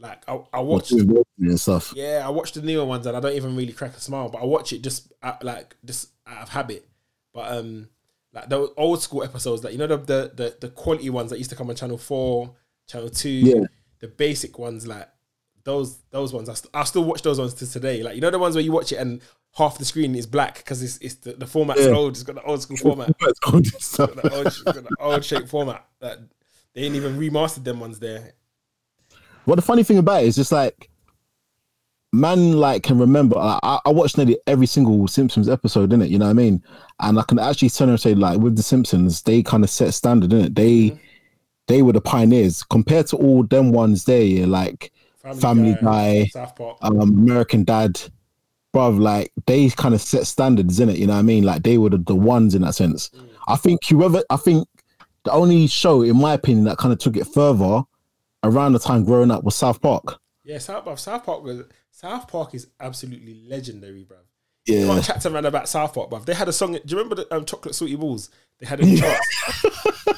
[0.01, 0.91] like I, I watched.
[0.91, 1.93] and stuff.
[1.95, 4.43] Yeah, I watch the newer ones and I don't even really crack a smile, but
[4.43, 6.89] I watch it just out, like just out of habit.
[7.33, 7.89] But um,
[8.37, 11.39] like the old school episodes, like you know the the the, the quality ones that
[11.39, 12.55] used to come on Channel Four,
[12.87, 13.65] Channel Two, Yeah.
[14.01, 15.09] the basic ones, like
[15.65, 16.49] those those ones.
[16.49, 18.03] I, st- I still watch those ones to today.
[18.03, 19.21] Like you know the ones where you watch it and
[19.57, 21.93] half the screen is black because it's it's the, the format's Yeah.
[21.93, 22.13] old.
[22.13, 24.15] It's got the old school format, It's old stuff.
[24.15, 25.87] the old, it's got the old shape format.
[26.01, 26.19] That
[26.75, 28.35] they ain't even remastered them ones there.
[29.47, 30.91] What the funny thing about it is just like
[32.13, 36.11] man like can remember like, I, I watched nearly every single Simpsons episode in it,
[36.11, 36.63] you know what I mean?
[37.01, 39.93] And I can actually turn and say like with the Simpsons, they kind of set
[39.95, 40.55] standard in it.
[40.55, 40.99] They
[41.67, 44.93] they were the pioneers compared to all them ones there, yeah, like
[45.41, 46.79] Family Guy, South Park.
[46.83, 48.01] um, American Dad,
[48.73, 51.45] bruv, like they kind of set standards in it, you know what I mean?
[51.45, 53.11] Like they were the, the ones in that sense.
[53.49, 54.69] I think whoever I think
[55.25, 57.83] the only show, in my opinion, that kind of took it further
[58.45, 60.19] around the time growing up was South Park.
[60.45, 60.99] Yeah, South Park.
[60.99, 61.65] South Park was
[61.97, 64.19] South Park is absolutely legendary, bro.
[64.67, 64.85] Yeah.
[64.85, 66.27] Can't chat to man about South Park, bruv.
[66.27, 66.73] They had a song.
[66.73, 68.29] Do you remember the um, Chocolate Salty Balls?
[68.61, 69.19] They had a chart.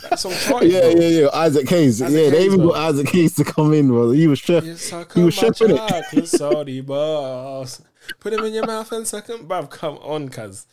[0.03, 0.73] that song charted.
[0.73, 0.91] Yeah, bro.
[1.01, 1.29] yeah, yeah.
[1.33, 2.03] Isaac Hayes.
[2.03, 2.71] Isaac yeah, they even bro.
[2.71, 4.11] got Isaac Hayes to come in, bro.
[4.11, 4.65] He was chef.
[4.65, 5.89] You suck He was my chefing it.
[5.89, 7.81] chocolate salty balls.
[8.19, 9.71] Put them in your mouth and suck them, bruv.
[9.71, 10.67] Come on, cuz.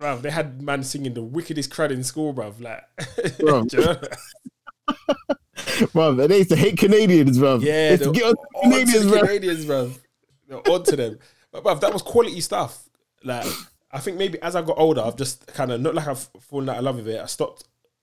[0.00, 2.62] Bruv, they had man singing the wickedest crud in school, bruv.
[2.62, 2.82] Like,
[3.38, 3.70] Bruv.
[3.74, 4.00] You know?
[5.92, 6.18] bro.
[6.18, 7.58] And they used to hate Canadians, bro.
[7.58, 9.18] Yeah, they used to get on on to Canadians, the.
[9.20, 9.90] Canadians, bro.
[10.48, 11.18] They're on to them.
[11.52, 12.88] But bruv, that was quality stuff.
[13.22, 13.46] Like,
[13.92, 16.68] I think maybe as I got older, I've just kind of not like I've fallen
[16.68, 17.20] out of love with it.
[17.20, 17.62] I stopped.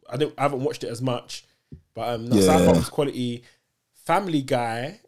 [0.10, 0.36] I didn't.
[0.38, 1.44] I haven't watched it as much.
[1.94, 2.66] But um, no, South Yeah.
[2.68, 3.44] Park was quality.
[4.06, 5.02] Family Guy.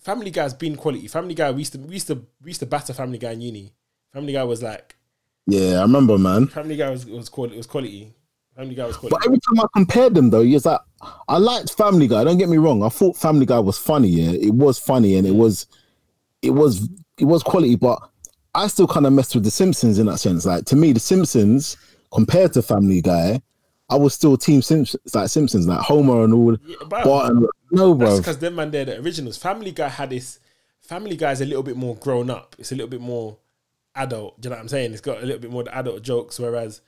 [0.00, 1.06] Family Guy's been quality.
[1.06, 1.52] Family Guy.
[1.52, 3.72] We used to we used to we used to batter Family Guy in uni.
[4.12, 4.96] Family Guy was like
[5.46, 6.48] Yeah, I remember, man.
[6.48, 7.56] Family Guy was was quality.
[7.58, 8.12] Was quality.
[8.56, 9.14] Family Guy was quality.
[9.18, 10.80] But every time I compared them, though, it's like
[11.28, 12.24] I liked Family Guy.
[12.24, 12.82] Don't get me wrong.
[12.82, 14.08] I thought Family Guy was funny.
[14.08, 15.66] Yeah, it was funny, and it was,
[16.42, 17.76] it was, it was quality.
[17.76, 17.98] But
[18.54, 20.44] I still kind of messed with the Simpsons in that sense.
[20.44, 21.76] Like to me, the Simpsons
[22.12, 23.40] compared to Family Guy,
[23.88, 26.56] I was still Team Simpsons, like Simpsons, like Homer and all.
[26.66, 26.76] Yeah.
[26.88, 28.18] But um, no, bro.
[28.18, 29.36] because them man, they're the originals.
[29.36, 30.38] Family Guy had this.
[30.80, 32.56] Family Guy's a little bit more grown up.
[32.58, 33.38] It's a little bit more
[33.94, 34.40] adult.
[34.40, 34.92] Do you know what I'm saying?
[34.92, 36.80] It's got a little bit more the adult jokes, whereas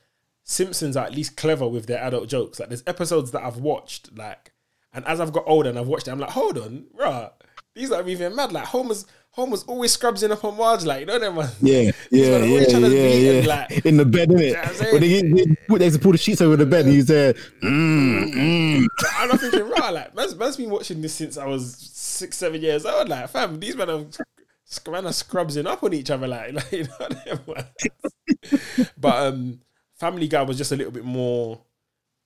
[0.42, 2.60] Simpsons are at least clever with their adult jokes.
[2.60, 4.52] Like there's episodes that I've watched, like,
[4.92, 7.30] and as I've got older and I've watched it, I'm like, hold on, right?
[7.74, 8.52] These are even mad.
[8.52, 11.34] Like Homer's Homer's always scrubs in up on Marge, like you know them.
[11.34, 11.50] man.
[11.60, 13.48] Yeah, yeah, yeah, always trying to yeah, him, yeah.
[13.50, 14.52] like- in the bed, innit?
[14.52, 14.92] Yeah, I'm.
[14.92, 17.32] When they, they, they used to pull the sheets over the bed, and he's there.
[17.32, 18.76] Mm, mm.
[18.76, 22.37] And I'm not thinking, right, like man's, man's been watching this since I was six,
[22.37, 23.08] seven years old.
[23.08, 24.04] Like, fam, these men are
[24.88, 28.90] man are scrubsing up on each other, like, like you know them ones.
[28.96, 29.60] But um,
[29.98, 31.60] Family Guy was just a little bit more.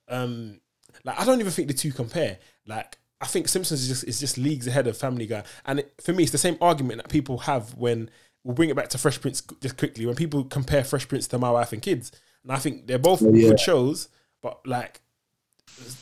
[0.07, 0.59] Um,
[1.03, 2.37] like I don't even think the two compare.
[2.67, 5.93] Like I think Simpsons is just is just leagues ahead of Family Guy, and it,
[6.01, 8.09] for me, it's the same argument that people have when
[8.43, 11.37] we'll bring it back to Fresh Prince just quickly when people compare Fresh Prince to
[11.37, 12.11] My Wife and Kids,
[12.43, 13.49] and I think they're both yeah.
[13.49, 14.09] good shows,
[14.41, 15.01] but like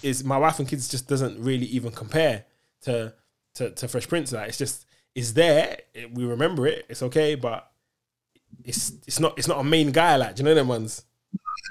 [0.02, 2.46] is my wife and kids just doesn't really even compare
[2.82, 3.14] to
[3.56, 4.32] to, to Fresh Prince.
[4.32, 5.78] Like it's just it's there.
[5.94, 6.86] It- we remember it.
[6.90, 7.72] It's okay, but
[8.64, 10.16] it's it's not it's not a main guy.
[10.16, 11.04] Like do you know them ones?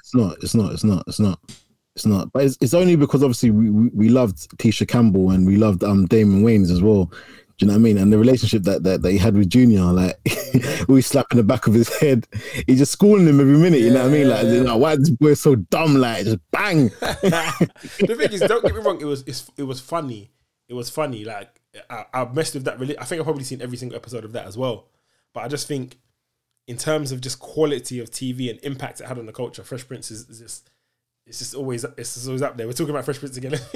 [0.01, 0.37] It's not.
[0.43, 0.73] It's not.
[0.73, 1.05] It's not.
[1.07, 1.41] It's not.
[1.97, 2.31] It's not.
[2.31, 6.05] But it's, it's only because obviously we, we, loved Tisha Campbell and we loved um
[6.07, 7.07] Damon Wayans as well.
[7.07, 7.97] Do you know what I mean?
[7.97, 10.15] And the relationship that that, that he had with Junior, like
[10.89, 12.27] we slapping the back of his head.
[12.67, 13.81] He's just schooling him every minute.
[13.81, 14.29] You know what I mean?
[14.29, 14.61] Like, Yeah.
[14.73, 15.95] like why is this boy so dumb?
[15.97, 16.89] Like just bang.
[17.01, 19.01] the thing is, don't get me wrong.
[19.01, 20.31] It was it's, it was funny.
[20.69, 21.25] It was funny.
[21.25, 22.79] Like I, I messed with that.
[22.79, 24.89] Really, I think I've probably seen every single episode of that as well.
[25.33, 25.97] But I just think,
[26.67, 29.89] in terms of just quality of TV and impact it had on the culture, Fresh
[29.89, 30.71] Prince is, is just
[31.27, 32.67] it's just always it's just always up there.
[32.67, 33.55] We're talking about Fresh Prince again.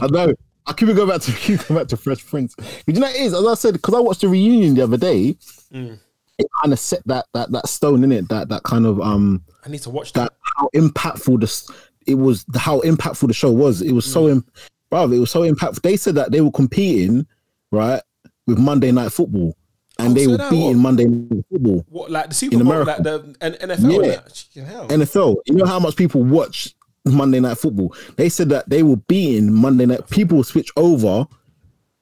[0.00, 0.34] I know.
[0.66, 2.54] I keep going back to keep going back to Fresh Prince.
[2.56, 4.96] But you know it is, as I said, because I watched the reunion the other
[4.96, 5.36] day,
[5.72, 5.98] Mm.
[6.38, 9.42] it kind of set that that that stone in it, that that kind of um
[9.64, 10.30] I need to watch that.
[10.30, 11.68] that how impactful this
[12.06, 13.80] it was how impactful the show was.
[13.82, 14.30] It was so Mm.
[14.32, 14.44] im-
[14.90, 15.82] bro, it was so impactful.
[15.82, 17.26] They said that they were competing,
[17.70, 18.02] right,
[18.46, 19.56] with Monday night football.
[20.04, 20.76] And Oh, they so were beating what?
[20.76, 21.84] Monday night football.
[21.88, 22.90] What like the Super In Bowl, America.
[22.90, 24.06] like the N- NFL?
[24.54, 24.62] Yeah.
[24.88, 25.36] NFL.
[25.46, 27.94] You know how much people watch Monday night football?
[28.16, 30.08] They said that they were beating Monday night.
[30.10, 31.26] People switch over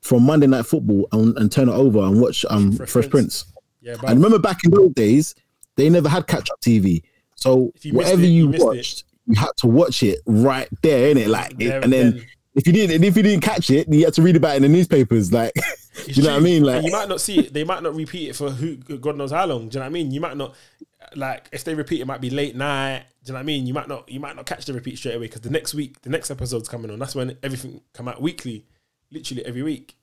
[0.03, 3.43] from Monday night football and, and turn it over and watch um Fresh Fresh, Prince.
[3.45, 3.53] Prince.
[3.81, 5.35] yeah, And remember back in those days,
[5.77, 7.03] they never had catch up TV.
[7.35, 8.67] So you whatever it, you, you missed it.
[8.67, 11.29] watched, you had to watch it right there, innit?
[11.29, 12.27] Like, There and and then then.
[12.55, 14.63] if you didn't, if you didn't catch it, you had to read about it in
[14.63, 15.33] the newspapers.
[15.33, 15.53] Like,
[16.07, 16.65] It's you know what I mean?
[16.65, 17.53] Like, you might not see it.
[17.53, 19.69] They might not repeat it for who God knows how long.
[19.69, 20.11] Do you know what I mean?
[20.11, 20.55] You might not
[21.15, 23.05] like if they repeat it might be late night.
[23.25, 23.67] Do you know what I mean?
[23.67, 26.01] You might not you might not catch the repeat straight away because the next week
[26.03, 26.99] the next episode's coming on.
[26.99, 28.67] That's when everything come out weekly,
[29.11, 29.97] literally every week.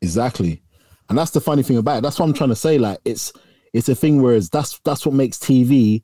[0.00, 0.62] Exactly.
[1.08, 2.02] And that's the funny thing about it.
[2.02, 2.78] That's what I'm trying to say.
[2.78, 3.32] Like it's
[3.72, 6.02] it's a thing whereas that's that's what makes TV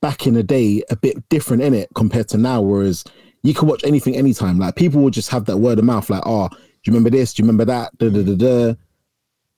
[0.00, 2.60] back in the day a bit different in it compared to now.
[2.60, 3.04] Whereas
[3.42, 4.58] you can watch anything anytime.
[4.58, 6.48] Like people will just have that word of mouth, like, oh,
[6.90, 7.34] you remember this?
[7.34, 7.96] Do you remember that?
[7.98, 8.74] Da, da, da, da.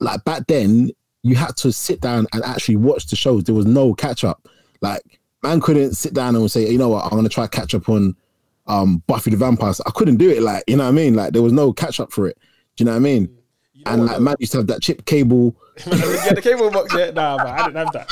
[0.00, 0.90] Like back then,
[1.22, 3.44] you had to sit down and actually watch the shows.
[3.44, 4.48] There was no catch up.
[4.80, 5.02] Like
[5.42, 8.16] man couldn't sit down and say, you know what, I'm gonna try catch up on
[8.66, 9.72] um Buffy the Vampire.
[9.72, 10.42] Slayer." I couldn't do it.
[10.42, 11.14] Like, you know what I mean?
[11.14, 12.38] Like there was no catch up for it.
[12.76, 13.22] Do you know what I mean?
[13.74, 15.56] You know and like man used to have that chip cable.
[15.86, 17.14] Man, I the cable box yet.
[17.14, 18.08] Nah, but I didn't have that.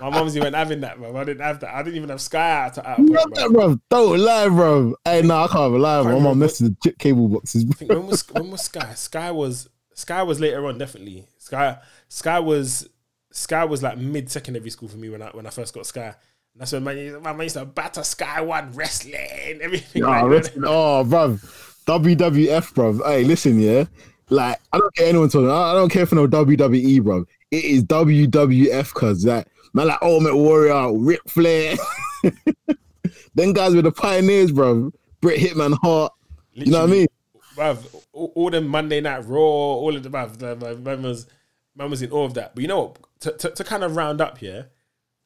[0.00, 1.16] My mumsy went having that, bro.
[1.16, 1.74] I didn't have that.
[1.74, 2.98] I didn't even have Sky out to out.
[2.98, 3.80] You point, have that, bro.
[3.90, 4.94] Don't lie, bro.
[5.04, 6.02] Hey, no, I can't lie.
[6.02, 7.64] My mom messed the chip cable boxes.
[7.86, 8.94] When was when was Sky?
[8.94, 11.26] Sky was Sky was later on, definitely.
[11.38, 12.88] Sky Sky was
[13.32, 16.14] Sky was like mid secondary school for me when I when I first got Sky.
[16.54, 20.04] And that's when man, used- man used to batter Sky One wrestling, everything.
[20.04, 20.64] Oh, like that.
[20.64, 21.38] oh, bro.
[21.86, 22.98] WWF, bro.
[23.04, 23.84] Hey, listen, yeah.
[24.28, 25.50] Like, I don't care anyone talking.
[25.50, 27.24] I don't care for no WWE, bro.
[27.50, 29.46] It is WWF, cause like
[29.78, 31.76] Man, like Ultimate Warrior, Ric Flair.
[33.36, 34.90] then guys with the pioneers, bro.
[35.20, 36.12] Bret Hitman Hart.
[36.52, 37.06] You know what I mean?
[37.54, 41.28] Bruv, all, all the Monday Night Raw, all of the bruv, the, man was
[41.76, 42.56] man was in all of that.
[42.56, 42.98] But you know what?
[43.20, 44.64] To, to, to kind of round up, yeah, I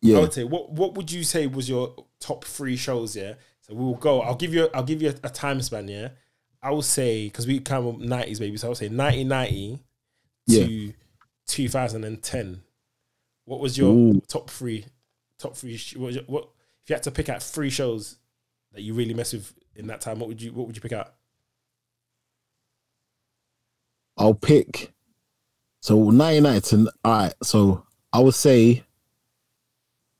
[0.02, 0.20] Yeah.
[0.20, 3.16] would say what what would you say was your top three shows?
[3.16, 4.20] Yeah, so we will go.
[4.20, 5.88] I'll give you I'll give you a, a time span.
[5.88, 6.08] Yeah,
[6.62, 9.78] I will say because we of nineties baby, so I will say nineteen ninety
[10.50, 10.92] to
[11.46, 12.60] two thousand and ten.
[13.52, 14.22] What was your Ooh.
[14.28, 14.86] top three?
[15.36, 15.78] Top three.
[15.96, 16.48] What, was your- what
[16.82, 18.16] if you had to pick out three shows
[18.72, 20.18] that you really mess with in that time?
[20.20, 21.12] What would you What would you pick out?
[24.16, 24.90] I'll pick.
[25.80, 27.34] So 99 to all right.
[27.42, 28.84] So I would say,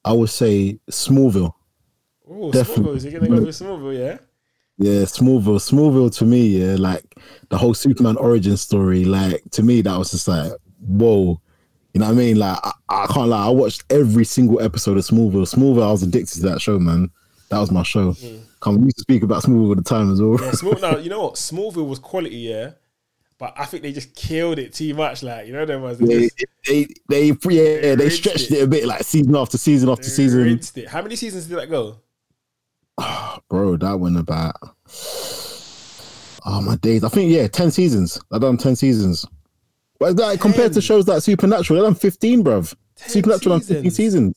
[0.05, 1.55] I would say Smallville.
[2.29, 2.97] Oh, Smallville.
[2.97, 3.99] Is he gonna go with Smallville?
[3.99, 4.19] Yeah.
[4.77, 5.57] Yeah, Smallville.
[5.59, 7.15] Smallville to me, yeah, like
[7.49, 9.07] the whole Superman origin story.
[9.07, 11.41] Like to me, that was just like, whoa.
[11.95, 12.39] You know what I mean?
[12.39, 13.47] Like I, I can't lie.
[13.47, 15.43] I watched every single episode of Smallville.
[15.43, 17.11] Smallville, I was addicted to that show, man.
[17.51, 18.13] That was my show.
[18.13, 18.41] Mm.
[18.61, 20.39] Come, we used to speak about Smallville all the time as well.
[20.41, 21.35] Yeah, Small, no, you know what?
[21.35, 22.71] Smallville was quality, yeah,
[23.39, 25.23] but I think they just killed it too much.
[25.23, 28.59] Like you know, them was They, just they, they, yeah, they rinsed stretched it.
[28.59, 30.61] it a bit, like season after season after season.
[30.87, 31.97] How many seasons did that go?
[33.51, 34.55] Bro, that went about
[36.47, 37.05] oh my days.
[37.05, 38.19] I think yeah, ten seasons.
[38.31, 39.27] I done ten seasons.
[40.03, 42.75] But like compared to shows like Supernatural, I done fifteen, bruv.
[42.97, 43.97] 10 Supernatural done fifteen seasons?
[43.97, 44.35] seasons.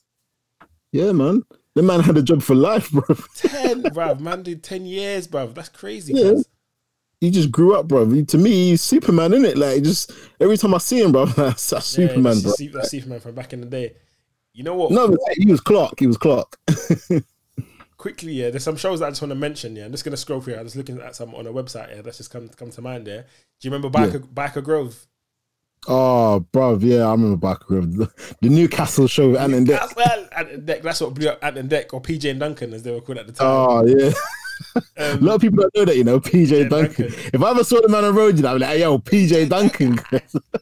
[0.92, 1.44] Yeah, man.
[1.74, 3.04] The man had a job for life, bro.
[3.36, 4.20] Ten, bruv.
[4.20, 5.56] Man did ten years, bruv.
[5.56, 6.14] That's crazy.
[6.14, 6.34] Yeah.
[7.20, 8.06] He just grew up, bro.
[8.24, 9.58] To me, he's Superman, is it?
[9.58, 12.52] Like just every time I see him, bro, that's, that's Yeah, Superman, that's, bro.
[12.54, 13.96] Su- that's Superman from back in the day.
[14.54, 14.92] You know what?
[14.92, 16.00] No, he was Clark.
[16.00, 16.58] He was Clark.
[17.98, 18.52] Quickly, yeah.
[18.52, 19.76] There's some shows that I just want to mention.
[19.76, 20.58] Yeah, I'm just gonna scroll through.
[20.58, 21.96] I'm just looking at some on a website.
[21.96, 23.08] Yeah, that's just come come to mind.
[23.08, 23.24] There.
[23.60, 25.08] Do you remember Byker, Byker Grove?
[25.88, 27.96] Oh, bro, yeah, I remember back Grove.
[27.96, 29.80] The, the Newcastle show with Ant and Dec.
[29.80, 30.82] That's, well, Ant and Dec.
[30.82, 33.20] That's what blew up Ant and Dec or PJ and Duncan as they were called
[33.20, 33.48] at the time.
[33.48, 34.12] Oh yeah.
[34.98, 37.08] A Um, lot of people don't know that, you know, PJ Duncan.
[37.08, 37.14] Duncan.
[37.34, 38.80] If I ever saw the man on the road, you know, I'd be like, hey,
[38.82, 40.00] yo, PJ Duncan.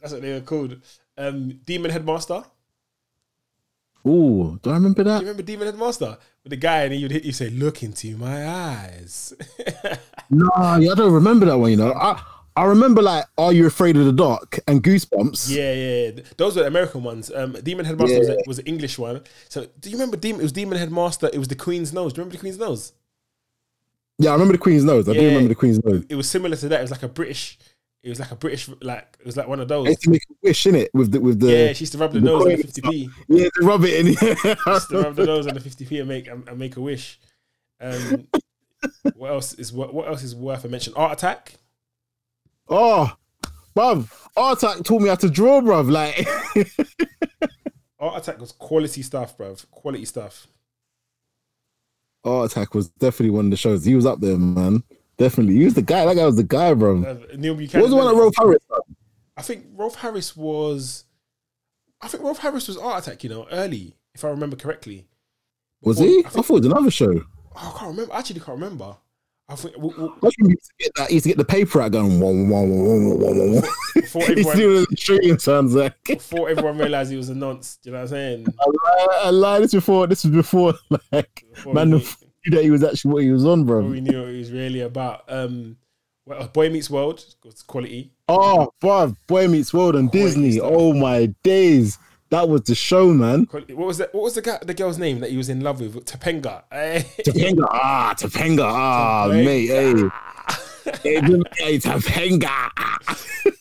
[0.00, 0.80] That's what they were called.
[1.16, 2.44] Um, Demon Headmaster.
[4.04, 5.18] Oh, do I remember that?
[5.18, 7.82] Do you remember Demon Headmaster with the guy and he would hit you say, "Look
[7.82, 9.32] into my eyes."
[10.30, 10.48] No,
[10.80, 11.92] yeah, I don't remember that one, you know.
[11.92, 12.20] I,
[12.56, 15.50] I remember, like, Are You Afraid of the Dark and Goosebumps.
[15.50, 16.22] yeah, yeah, yeah.
[16.36, 17.30] Those were American ones.
[17.34, 19.22] Um, Demon Headmaster was, a, was an English one.
[19.48, 20.40] So, do you remember Demon?
[20.40, 21.30] It was Demon Headmaster.
[21.32, 22.12] It was the Queen's Nose.
[22.12, 22.92] Do you remember the Queen's Nose?
[24.18, 25.08] Yeah, I remember the Queen's Nose.
[25.08, 26.04] I do remember the Queen's Nose.
[26.08, 26.78] It was similar to that.
[26.78, 27.58] It was like a British.
[28.04, 29.88] It was like a British, like it was like one of those.
[29.88, 30.88] used to make a wish, innit?
[30.92, 32.82] With the, with the, Yeah, she used to rub the the nose on the fifty
[32.82, 33.10] p.
[33.28, 34.06] yeah, to rub it in.
[34.08, 36.80] Used to rub the nose on the fifty p and make and and make a
[36.82, 37.18] wish.
[37.80, 38.28] Um,
[39.16, 40.92] what else is what, what else is worth a mention?
[40.94, 41.54] Art Attack.
[42.68, 43.12] Oh,
[43.76, 45.90] bruv, Attack taught me how to draw, bruv.
[45.90, 46.26] Like,
[47.98, 49.68] Art Attack was quality stuff, bruv.
[49.70, 50.46] Quality stuff.
[52.24, 53.84] Art Attack was definitely one of the shows.
[53.84, 54.82] He was up there, man.
[55.16, 55.54] Definitely.
[55.54, 56.04] He was the guy.
[56.04, 57.02] That guy was the guy, bro.
[57.02, 57.82] Uh, Neil Buchanan.
[57.82, 58.62] What was the one that Rolf Harris?
[58.68, 58.96] done?
[59.36, 61.04] I think Rolf Harris was.
[62.00, 63.22] I think Rolf Harris was Art Attack.
[63.24, 65.06] You know, early, if I remember correctly.
[65.82, 66.24] Was he?
[66.24, 67.22] I I, thought it was another show.
[67.54, 68.12] Oh, I can't remember.
[68.12, 68.96] I actually can't remember.
[69.48, 71.10] I think w- w- I think he used to get that.
[71.12, 72.18] Used to get the paper out going.
[72.18, 73.68] Wah, wah, wah, wah, wah, wah.
[73.94, 76.02] before He used to everyone, do the shooting sounds like.
[76.04, 77.76] before everyone realized he was a nonce.
[77.82, 78.46] Do you know what I'm saying?
[78.60, 79.62] I lied, I lied.
[79.64, 80.06] This before.
[80.06, 80.74] This was before.
[81.12, 82.04] Like Before man we, knew
[82.56, 83.82] that he was actually what he was on, bro.
[83.82, 85.24] we knew what he was really about.
[85.28, 85.76] Um,
[86.26, 88.12] well, Boy Meets World was quality.
[88.28, 90.60] Oh, bro, Boy Meets World on Quality Disney.
[90.60, 91.98] Oh my days,
[92.34, 93.46] that was the show, man.
[93.50, 94.12] What was that?
[94.12, 96.04] What was the guy, the girl's name that he was in love with?
[96.04, 96.64] Topanga.
[96.72, 99.92] Topanga, ah, Topanga, ah, mate, hey,
[101.02, 102.70] hey, Topanga.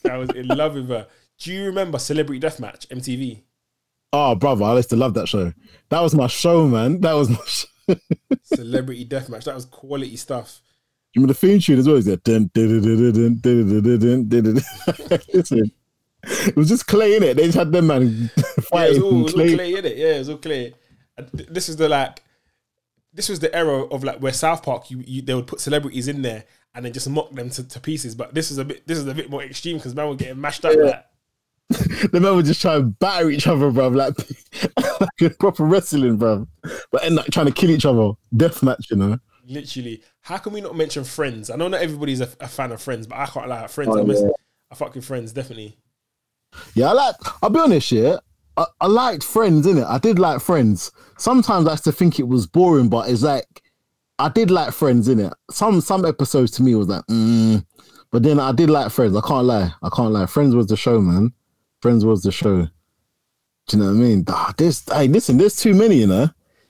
[0.09, 1.05] I was in love with her.
[1.37, 3.41] Do you remember Celebrity Deathmatch MTV?
[4.11, 5.53] Oh, brother, I used to love that show.
[5.89, 6.99] That was my show, man.
[7.01, 7.37] That was my.
[7.45, 7.67] Show.
[8.43, 9.43] Celebrity Deathmatch.
[9.43, 10.61] That was quality stuff.
[11.13, 12.01] You remember the theme tune as well?
[12.01, 15.19] Dun, dun, dun, dun, dun, dun, dun, dun, dun, dun, dun.
[15.33, 15.71] Listen,
[16.25, 17.37] it was just clay in it.
[17.37, 18.31] They just had them man
[18.73, 19.71] Yeah, it was all, it was all clay.
[19.71, 19.79] Yeah,
[20.15, 20.73] it was all th-
[21.49, 22.21] This is the like,
[23.13, 26.07] this was the era of like where South Park, you, you they would put celebrities
[26.07, 26.45] in there
[26.75, 28.15] and then just mock them to, to pieces.
[28.15, 30.41] But this is a bit, this is a bit more extreme because man were getting
[30.41, 30.75] mashed up.
[30.75, 31.05] Like,
[32.11, 33.89] The men would just try and batter each other, bro.
[33.89, 34.15] like,
[35.21, 36.47] like proper wrestling, bro.
[36.91, 38.11] But end up trying to kill each other.
[38.35, 39.19] Death match, you know.
[39.47, 41.49] literally, how can we not mention Friends?
[41.49, 43.67] I know not everybody's a, a fan of Friends, but I can't lie.
[43.67, 44.29] Friends, Oh, I miss, yeah.
[44.71, 45.77] I fuck with Friends definitely.
[46.75, 47.15] Yeah, I like.
[47.41, 48.17] I'll be honest, yeah.
[48.57, 49.85] I, I liked Friends, innit?
[49.85, 50.91] I did like Friends.
[51.17, 53.63] Sometimes I used to think it was boring, but it's like
[54.19, 55.33] I did like Friends, innit?
[55.49, 57.65] Some some episodes to me was like, mm.
[58.11, 59.15] but then I did like Friends.
[59.15, 59.71] I can't lie.
[59.81, 60.25] I can't lie.
[60.25, 61.33] Friends was the show, man.
[61.81, 62.67] Friends was the show.
[63.67, 64.25] Do you know what I mean?
[64.27, 66.29] Ah, there's, hey, listen, there's too many, you know.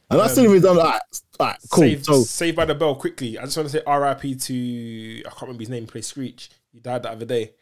[0.10, 1.02] And that's the reason I'm like,
[1.40, 1.84] all right, cool.
[1.84, 3.40] Saved, so Saved by the Bell quickly.
[3.40, 4.36] I just want to say R.I.P.
[4.36, 5.88] to I can't remember his name.
[5.88, 6.52] Play Screech.
[6.72, 7.54] He died the other day.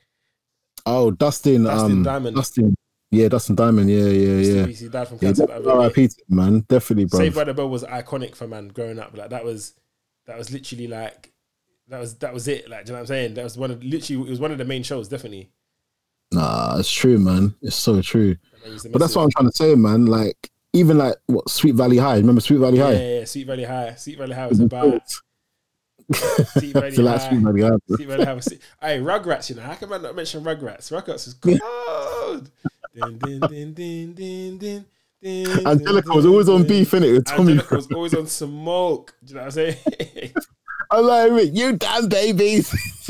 [0.86, 2.36] Oh, Dustin, Dustin um, Diamond.
[2.36, 2.76] Dustin,
[3.12, 4.66] yeah, Dustin Diamond, yeah, yeah, yeah.
[4.66, 5.54] He died from cancer day.
[5.54, 6.10] R.I.P.
[6.30, 7.20] man, definitely, bro.
[7.20, 9.16] Saved by the Bell was iconic for man growing up.
[9.16, 9.74] Like that was
[10.28, 11.34] that was literally like
[11.90, 12.70] that was that was it.
[12.70, 13.34] Like do you know what I'm saying?
[13.34, 15.10] That was one of literally it was one of the main shows.
[15.10, 15.52] Definitely.
[16.32, 17.54] Nah, it's true, man.
[17.62, 18.38] It's so true.
[18.64, 20.06] That was the But that's what I'm trying to say, man.
[20.06, 22.16] Like, even like what Sweet Valley High.
[22.16, 22.94] Remember Sweet Valley High?
[22.94, 23.26] yeah, yeah.
[23.26, 23.96] Sweet Valley High.
[23.96, 25.02] Sweet Valley High was about
[26.14, 27.18] Sweet Valley High.
[27.18, 27.78] Sweet Valley High.
[27.94, 28.34] Sweet Valley High.
[28.34, 28.48] Was,
[28.80, 29.50] hey, Rugrats.
[29.50, 30.90] You know how can I not mention Rugrats?
[30.90, 32.50] Rugrats is cold.
[35.24, 37.14] Angelica was always on beef, innit?
[37.14, 37.54] With Tommy.
[37.54, 39.14] Angelica was always on smoke.
[39.24, 40.34] Do you know what I'm saying?
[40.92, 42.74] I'm like, you damn babies.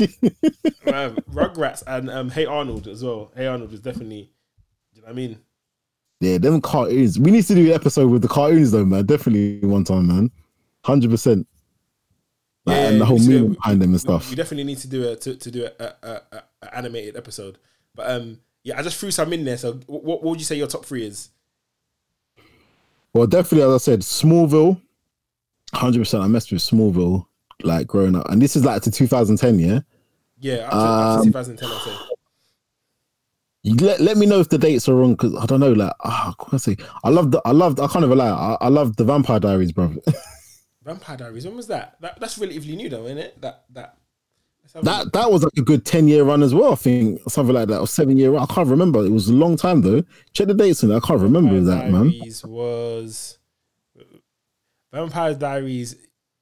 [0.86, 3.32] um, Rugrats and um, Hey Arnold as well.
[3.34, 4.30] Hey Arnold was definitely.
[4.92, 5.38] Do you know what I mean?
[6.22, 7.18] yeah, them cartoons.
[7.18, 9.04] We need to do an episode with the cartoons, though, man.
[9.04, 10.30] Definitely one time, man.
[10.84, 11.48] Hundred percent.
[12.64, 14.30] Yeah, and the whole meaning behind them and stuff.
[14.30, 17.16] we definitely need to do a to, to do a, a, a, a, a animated
[17.16, 17.58] episode.
[17.96, 19.56] But um, yeah, I just threw some in there.
[19.56, 21.30] So, what, what would you say your top three is?
[23.14, 24.80] Well, definitely, as I said, Smallville.
[25.74, 26.22] Hundred percent.
[26.22, 27.26] I messed with Smallville
[27.62, 29.58] like growing up, and this is like to 2010.
[29.58, 29.80] Yeah.
[30.38, 31.96] Yeah, up to, up to Um, 2010, I'd say.
[33.64, 35.72] Let, let me know if the dates are wrong because I don't know.
[35.72, 36.76] Like, ah, can I?
[37.04, 37.40] I love the.
[37.44, 37.78] I loved.
[37.78, 38.28] I can't even lie.
[38.28, 39.94] I, I love the Vampire Diaries, bro.
[40.84, 41.44] Vampire Diaries.
[41.46, 41.96] When was that?
[42.00, 43.40] That that's relatively new, though, isn't it?
[43.40, 43.98] That that.
[44.62, 46.72] Let's have a that that was like a good ten year run as well.
[46.72, 48.42] I think something like that, or seven year run.
[48.42, 49.04] I can't remember.
[49.04, 50.02] It was a long time though.
[50.32, 50.90] Check the dates it.
[50.90, 52.10] I can't remember Vampire that, man.
[52.10, 53.38] Diaries was
[54.92, 55.96] Vampire Diaries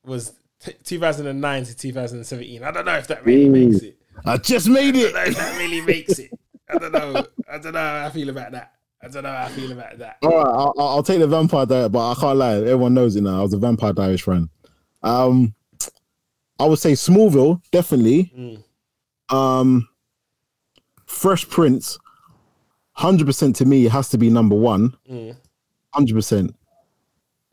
[0.04, 2.62] was t- 2009 to 2017.
[2.62, 3.70] I don't know if that really Ooh.
[3.70, 3.96] makes it.
[4.24, 5.14] I just made I it.
[5.28, 6.30] if that really makes it.
[6.68, 7.26] I don't know.
[7.50, 8.74] I don't know how I feel about that.
[9.02, 10.18] I don't know how I feel about that.
[10.22, 12.56] All right, I'll, I'll I'll take the Vampire Diaries, but I can't lie.
[12.56, 13.40] Everyone knows it now.
[13.40, 14.48] I was a Vampire Diaries friend.
[15.02, 15.54] Um,
[16.60, 18.32] I would say Smallville, definitely.
[18.36, 19.34] Mm.
[19.34, 19.88] Um,
[21.06, 21.98] Fresh Prince,
[22.92, 24.94] hundred percent to me, has to be number one.
[25.10, 25.36] Mm.
[25.94, 26.54] Hundred percent,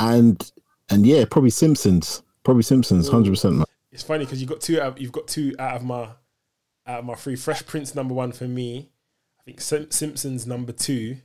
[0.01, 0.51] and
[0.89, 2.21] and yeah, probably Simpsons.
[2.43, 3.63] Probably Simpsons, hundred percent.
[3.93, 4.81] It's funny because you got two.
[4.81, 6.09] Out, of, you've got two out of my
[6.85, 7.37] out of my three.
[7.37, 8.89] Fresh Prince number one for me.
[9.39, 11.17] I think Sim- Simpsons number two,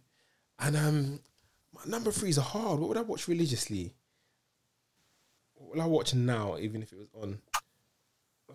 [0.60, 1.20] and um,
[1.74, 2.78] my number three is a hard.
[2.78, 3.94] What would I watch religiously?
[5.54, 7.38] What will I watch now, even if it was on?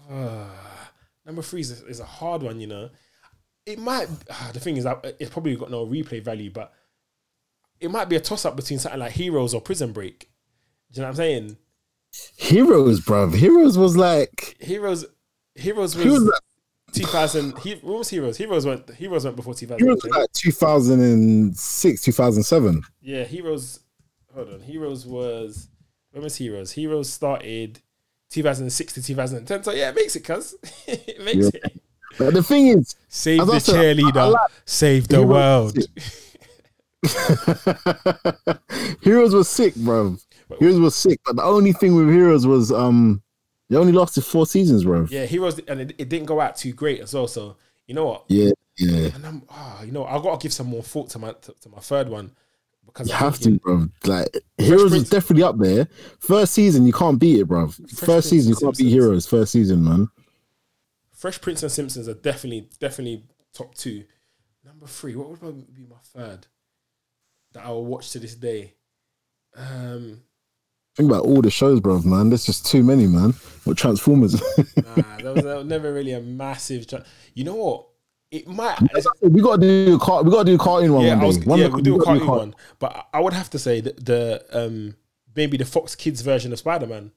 [0.09, 0.45] Uh,
[1.25, 2.59] number three is a, is a hard one.
[2.59, 2.89] You know,
[3.65, 4.07] it might.
[4.29, 6.73] ah, the thing is, I- it's probably got no replay value, but
[7.79, 10.29] it might be a toss up between something like Heroes or Prison Break.
[10.91, 11.57] Do you know what I'm saying?
[12.37, 13.35] Heroes, bruv.
[13.35, 15.05] Heroes was like, Heroes,
[15.55, 16.41] Heroes was, Heroes was
[16.93, 17.57] 2000.
[17.59, 18.37] He, what was Heroes?
[18.37, 18.89] Heroes went.
[18.95, 19.83] Heroes went before 2000.
[19.85, 22.81] Heroes was like 2006, 2007.
[23.01, 23.81] yeah, Heroes.
[24.33, 24.59] Hold on.
[24.61, 25.67] Heroes was.
[26.11, 26.71] When was Heroes?
[26.71, 27.81] Heroes started
[28.29, 29.63] 2006 to 2010.
[29.63, 30.55] So yeah, it makes it, cuz
[30.87, 31.61] it makes Yeah.
[31.65, 31.81] it.
[32.17, 34.17] But the thing is, Save the said, I- cheerleader.
[34.17, 35.77] I like- save the world.
[39.01, 40.17] Heroes was sick, bro.
[40.59, 43.21] Heroes was sick, but the only thing with Heroes was um,
[43.69, 45.05] they only lasted four seasons, bro.
[45.09, 47.27] Yeah, Heroes, and it, it didn't go out too great as well.
[47.27, 47.55] So
[47.85, 48.25] you know what?
[48.29, 49.09] Yeah, yeah.
[49.13, 51.53] And I'm, ah, you know, I got to give some more thought to my to,
[51.61, 52.31] to my third one
[52.87, 53.87] because You I'm have thinking- to, bro.
[54.05, 54.27] Like
[54.57, 55.87] Heroes Prince- was definitely up there.
[56.19, 57.67] First season, you can't beat it, bro.
[57.67, 59.27] Prince First season, you and can't beat Heroes.
[59.27, 60.09] First season, man.
[61.13, 63.23] Fresh Prince and Simpsons are definitely definitely
[63.53, 64.03] top two.
[64.65, 66.47] Number three, what would probably be my third
[67.53, 68.73] that I will watch to this day?
[69.55, 70.21] Um,
[70.95, 72.29] Think about all the shows, bro, man.
[72.29, 73.33] There's just too many, man.
[73.63, 74.33] What Transformers?
[74.35, 76.87] nah, that was, that was never really a massive.
[76.87, 77.87] Tra- you know what?
[78.29, 78.77] It might.
[79.21, 80.21] we gotta do a car.
[80.23, 81.05] We gotta do a cartoon one.
[81.05, 81.39] yeah, one I was.
[81.45, 84.43] One yeah, we'll do a cartoon one, but I- would have to say that the
[84.51, 84.95] um
[85.35, 87.11] maybe the Fox Kids version of Spider Man.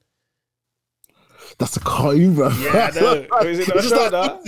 [1.58, 2.48] That's a cartoon, bro.
[2.50, 3.12] Yeah, I know.
[3.42, 4.40] Is it it's, show, like,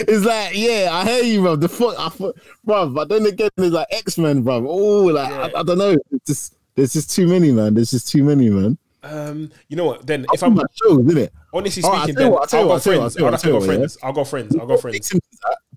[0.00, 1.56] it's like, yeah, I hear you, bro.
[1.56, 2.88] The fuck, I thought, bro.
[2.90, 4.64] But then again, there's like X Men, bro.
[4.66, 5.50] Oh, like Yeah.
[5.54, 5.96] I, I don't know.
[6.12, 7.74] It's just there's just too many, man.
[7.74, 8.78] There's just too many, man.
[9.02, 10.06] Um, you know what?
[10.06, 11.32] Then if If I'm shows, isn't it?
[11.52, 13.50] honestly speaking, I'll tell you then what, I'll tell you I'll go what, I'll tell
[13.50, 13.98] you what, friends.
[14.02, 14.56] I'll I'll have to tell you go friends.
[14.56, 15.12] I'll go friends.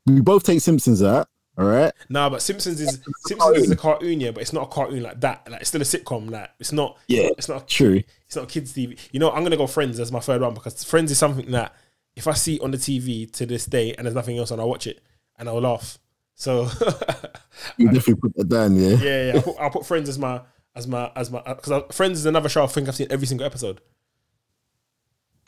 [0.07, 0.15] I'll go Take friends.
[0.15, 0.15] Simpsons out.
[0.15, 1.27] We both take Simpsons out.
[1.57, 1.91] All right.
[2.07, 5.19] Nah, but Simpsons is Simpsons is a cartoon, yeah, but it's not a cartoon like
[5.19, 5.49] that.
[5.49, 6.31] Like it's still a sitcom.
[6.31, 6.97] Like it's not.
[7.07, 8.01] Yeah, it's not true.
[8.27, 8.97] It's not kids TV.
[9.11, 11.75] You know, I'm gonna go Friends as my third one because Friends is something that
[12.15, 14.69] if I see on the TV to this day and there's nothing else on, I'll
[14.69, 15.01] watch it
[15.37, 15.99] and I'll laugh.
[16.35, 16.63] So
[17.77, 18.95] You definitely put that down, yeah.
[18.95, 20.41] yeah, yeah, I'll put, I'll put Friends as my
[20.75, 23.45] as my as my because Friends is another show I think I've seen every single
[23.45, 23.81] episode.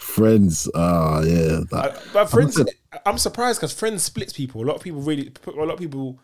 [0.02, 0.70] Friends.
[0.76, 1.60] Ah, yeah.
[1.72, 2.70] Uh, That, but Friends, said-
[3.06, 4.64] I'm surprised because Friends splits people.
[4.64, 6.20] A lot of people really, a lot of people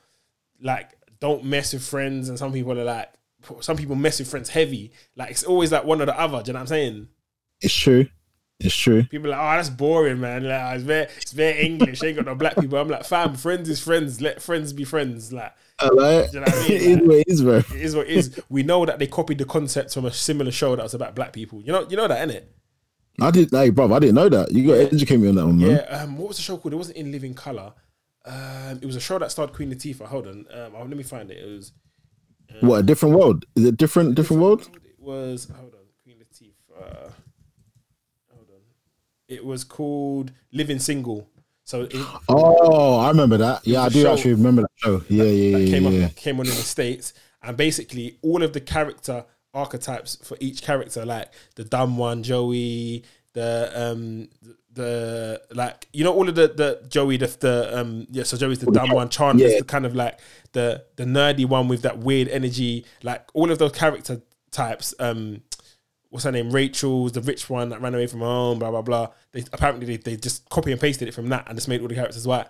[0.62, 3.12] like don't mess with friends, and some people are like,
[3.62, 4.92] some people mess with friends heavy.
[5.16, 6.42] Like it's always like one or the other.
[6.44, 7.08] Do you know what I'm saying?
[7.62, 8.08] It's true.
[8.60, 9.04] It's true.
[9.04, 10.44] People are like, oh, that's boring, man.
[10.44, 12.02] Like, it's very, it's very English.
[12.04, 12.80] Ain't got no black people.
[12.80, 14.20] I'm like, fam, friends is friends.
[14.20, 15.32] Let friends be friends.
[15.32, 16.72] Like, I like, Do you know I mean?
[16.72, 17.58] it is what it is, bro.
[17.58, 18.42] it is what it is.
[18.50, 21.34] We know that they copied the concept from a similar show that was about black
[21.34, 21.62] people.
[21.62, 22.46] You know, you know that, innit?
[23.20, 24.52] I didn't, bro, I didn't know that.
[24.52, 25.72] You got to educate me on that one, man.
[25.72, 25.98] Yeah.
[25.98, 26.74] Um, what was the show called?
[26.74, 27.74] It wasn't in Living Color.
[28.26, 30.06] Um, it was a show that starred Queen Latifah.
[30.06, 30.46] Hold on.
[30.54, 31.38] Um, oh, let me find it.
[31.38, 31.72] It was.
[32.60, 33.46] What a different world?
[33.56, 34.16] Is it different?
[34.16, 34.70] Different world?
[34.84, 35.50] It was.
[35.56, 35.80] Hold on.
[36.04, 37.14] Queen Latifah.
[38.34, 38.62] Hold on.
[39.28, 41.28] It was called Living Single.
[41.64, 41.96] So it,
[42.30, 43.66] Oh, I remember that.
[43.68, 45.02] Yeah, I do show actually remember that show.
[45.10, 46.04] Yeah, yeah, that yeah, came yeah.
[46.06, 47.14] on came on in the states,
[47.44, 49.26] and basically all of the character
[49.58, 53.04] archetypes for each character, like the dumb one, Joey,
[53.34, 54.30] the um
[54.74, 58.60] the like you know all of the the Joey the the um yeah so Joey's
[58.60, 59.60] the dumb one, Chandler's Yeah.
[59.60, 60.20] the kind of like
[60.54, 64.94] the the nerdy one with that weird energy, like all of those character types.
[65.00, 65.42] Um,
[66.10, 66.52] what's her name?
[66.52, 68.60] Rachel's the rich one that ran away from home.
[68.60, 69.08] Blah blah blah.
[69.32, 71.88] They apparently they, they just copy and pasted it from that and just made all
[71.88, 72.48] the characters white.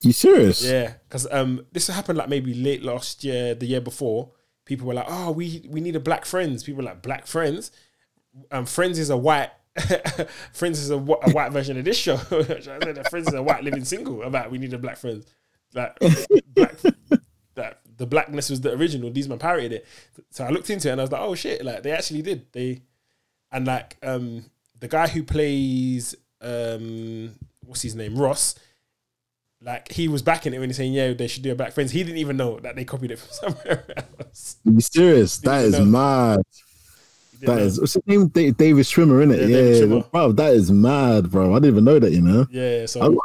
[0.00, 0.64] You serious?
[0.64, 4.30] Yeah, because um, this happened like maybe late last year, the year before.
[4.68, 7.72] People were like, "Oh, we we need a black friends." People were like, "Black friends."
[8.50, 9.50] Um, friends is a white.
[10.52, 12.14] friends is a, a white version of this show.
[12.30, 14.22] I said that friends is a white living single.
[14.22, 15.24] About we need a black friends.
[15.72, 15.98] Like
[16.54, 16.76] black,
[17.54, 19.10] that the blackness was the original.
[19.10, 19.86] These man parodied it.
[20.30, 22.52] So I looked into it and I was like, "Oh shit!" Like they actually did.
[22.52, 22.82] They
[23.50, 24.44] and like um
[24.78, 28.54] the guy who plays um what's his name Ross
[29.60, 31.90] like he was backing it when he's saying yeah they should do a black friends
[31.90, 33.84] he didn't even know that they copied it from somewhere
[34.20, 35.38] else You serious?
[35.38, 35.98] That Didn't know.
[35.98, 36.42] mad.
[37.40, 37.62] That know.
[37.62, 38.28] is his name?
[38.28, 38.54] David
[38.84, 39.38] Schwimmer, innit?
[39.40, 40.10] Yeah, Yeah, David Schwimmer.
[40.10, 40.32] bro.
[40.32, 41.52] That is mad, bro.
[41.52, 42.10] I didn't even know that.
[42.12, 42.46] You know.
[42.50, 43.18] yeah so I got,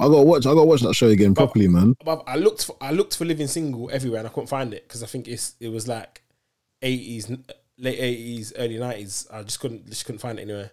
[0.00, 0.46] I got to watch.
[0.46, 1.94] I got to watch that show again properly, man.
[2.04, 4.86] but I looked for I looked for living single everywhere and I couldn't find it
[4.88, 6.22] because I think it's it was like
[6.82, 7.42] 80s
[7.78, 10.70] late 80s early 90s I just couldn't just couldn't find it anywhere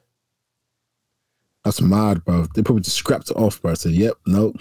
[1.63, 2.47] That's mad, bro.
[2.55, 3.71] They probably just scrapped it off, bro.
[3.71, 4.53] I said, "Yep, no."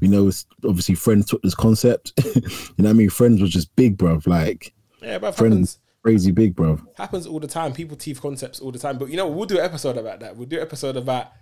[0.00, 2.12] We know it's obviously Friends took this concept.
[2.24, 2.42] you
[2.78, 3.10] know what I mean?
[3.10, 4.20] Friends was just big, bro.
[4.26, 5.32] Like yeah bro.
[5.32, 6.80] Friends, happens crazy big, bro.
[6.96, 9.58] happens all the time people teeth concepts all the time but you know we'll do
[9.58, 11.32] an episode about that we'll do an episode about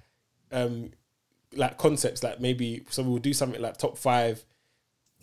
[0.52, 0.90] um
[1.54, 4.42] like concepts like maybe so we'll do something like top five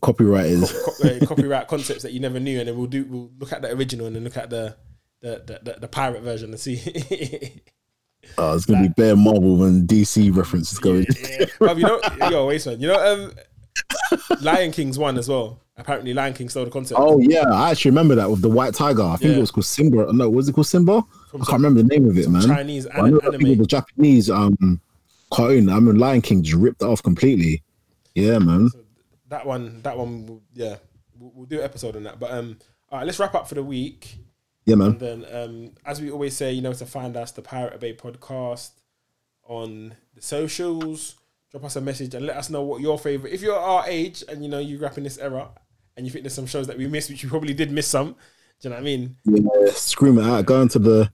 [0.01, 0.71] Copywriters.
[0.83, 3.61] co- uh, copyright concepts that you never knew, and then we'll do we'll look at
[3.61, 4.75] the original and then look at the
[5.21, 7.61] the the, the, the pirate version and see.
[8.37, 11.05] Oh, it's gonna be bare Marvel and DC references going.
[11.09, 11.83] yeah, Bruv, you
[12.19, 13.31] know, yo, wait, man, you know, um,
[14.41, 15.59] Lion King's one as well.
[15.77, 16.99] Apparently, Lion King stole the concept.
[16.99, 19.01] Oh yeah, I actually remember that with the white tiger.
[19.03, 19.37] I think Yeah.
[19.37, 20.11] it was called Simba.
[20.13, 21.03] No, was it called Simba?
[21.29, 22.41] From I can't remember the name of it, man.
[22.43, 23.57] Chinese But I know an- anime.
[23.57, 24.79] the Japanese um
[25.31, 25.69] cartoon.
[25.69, 27.63] I mean, Lion King just ripped it off completely.
[28.15, 28.69] Yeah, man.
[29.29, 30.75] That one, that one, yeah,
[31.17, 32.19] we'll, we'll do an episode on that.
[32.19, 32.57] But um,
[32.91, 34.17] all right, let's wrap up for the week.
[34.65, 34.91] Yeah, man.
[34.91, 37.93] And then, um, as we always say, you know, to find us, the Pirate Bay
[37.93, 38.71] podcast
[39.45, 41.15] on the socials.
[41.51, 43.33] Drop us a message and let us know what your favorite.
[43.33, 45.49] If you're our age and you know you grew up in this era
[45.97, 48.15] and you think there's some shows that we missed, which you probably did miss some.
[48.61, 49.17] Do you know what I mean?
[49.25, 50.45] Yeah, scream it out.
[50.45, 51.11] Go into the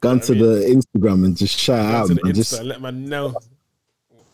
[0.00, 2.32] go into the Instagram and just shout out, to the man.
[2.32, 3.34] Insta Just, and let man know.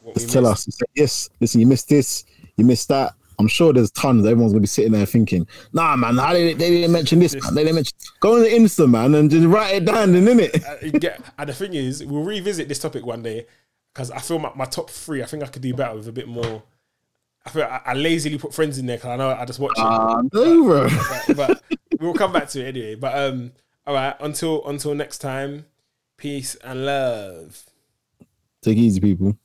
[0.00, 0.64] What just tell us.
[0.64, 2.24] Say, yes, listen, you missed this,
[2.56, 3.12] you missed that.
[3.38, 4.26] I'm sure there's tons.
[4.26, 7.34] Everyone's gonna be sitting there thinking, "Nah, man, how they, they didn't mention this.
[7.34, 7.54] Man.
[7.54, 10.14] They didn't mention." Go on the Insta, man, and just write it down.
[10.14, 13.46] And in it, Uh, you and the thing is, we'll revisit this topic one day
[13.92, 15.22] because I feel my, my top three.
[15.22, 16.62] I think I could do better with a bit more.
[17.46, 19.72] I feel I, I lazily put friends in there because I know I just watch
[19.76, 19.82] it.
[19.82, 20.88] Ah, no, bro.
[21.28, 21.62] but, but
[22.00, 22.94] we'll come back to it anyway.
[22.94, 23.52] But um,
[23.86, 24.16] all right.
[24.20, 25.66] Until until next time,
[26.16, 27.64] peace and love.
[28.62, 29.36] Take it easy, people.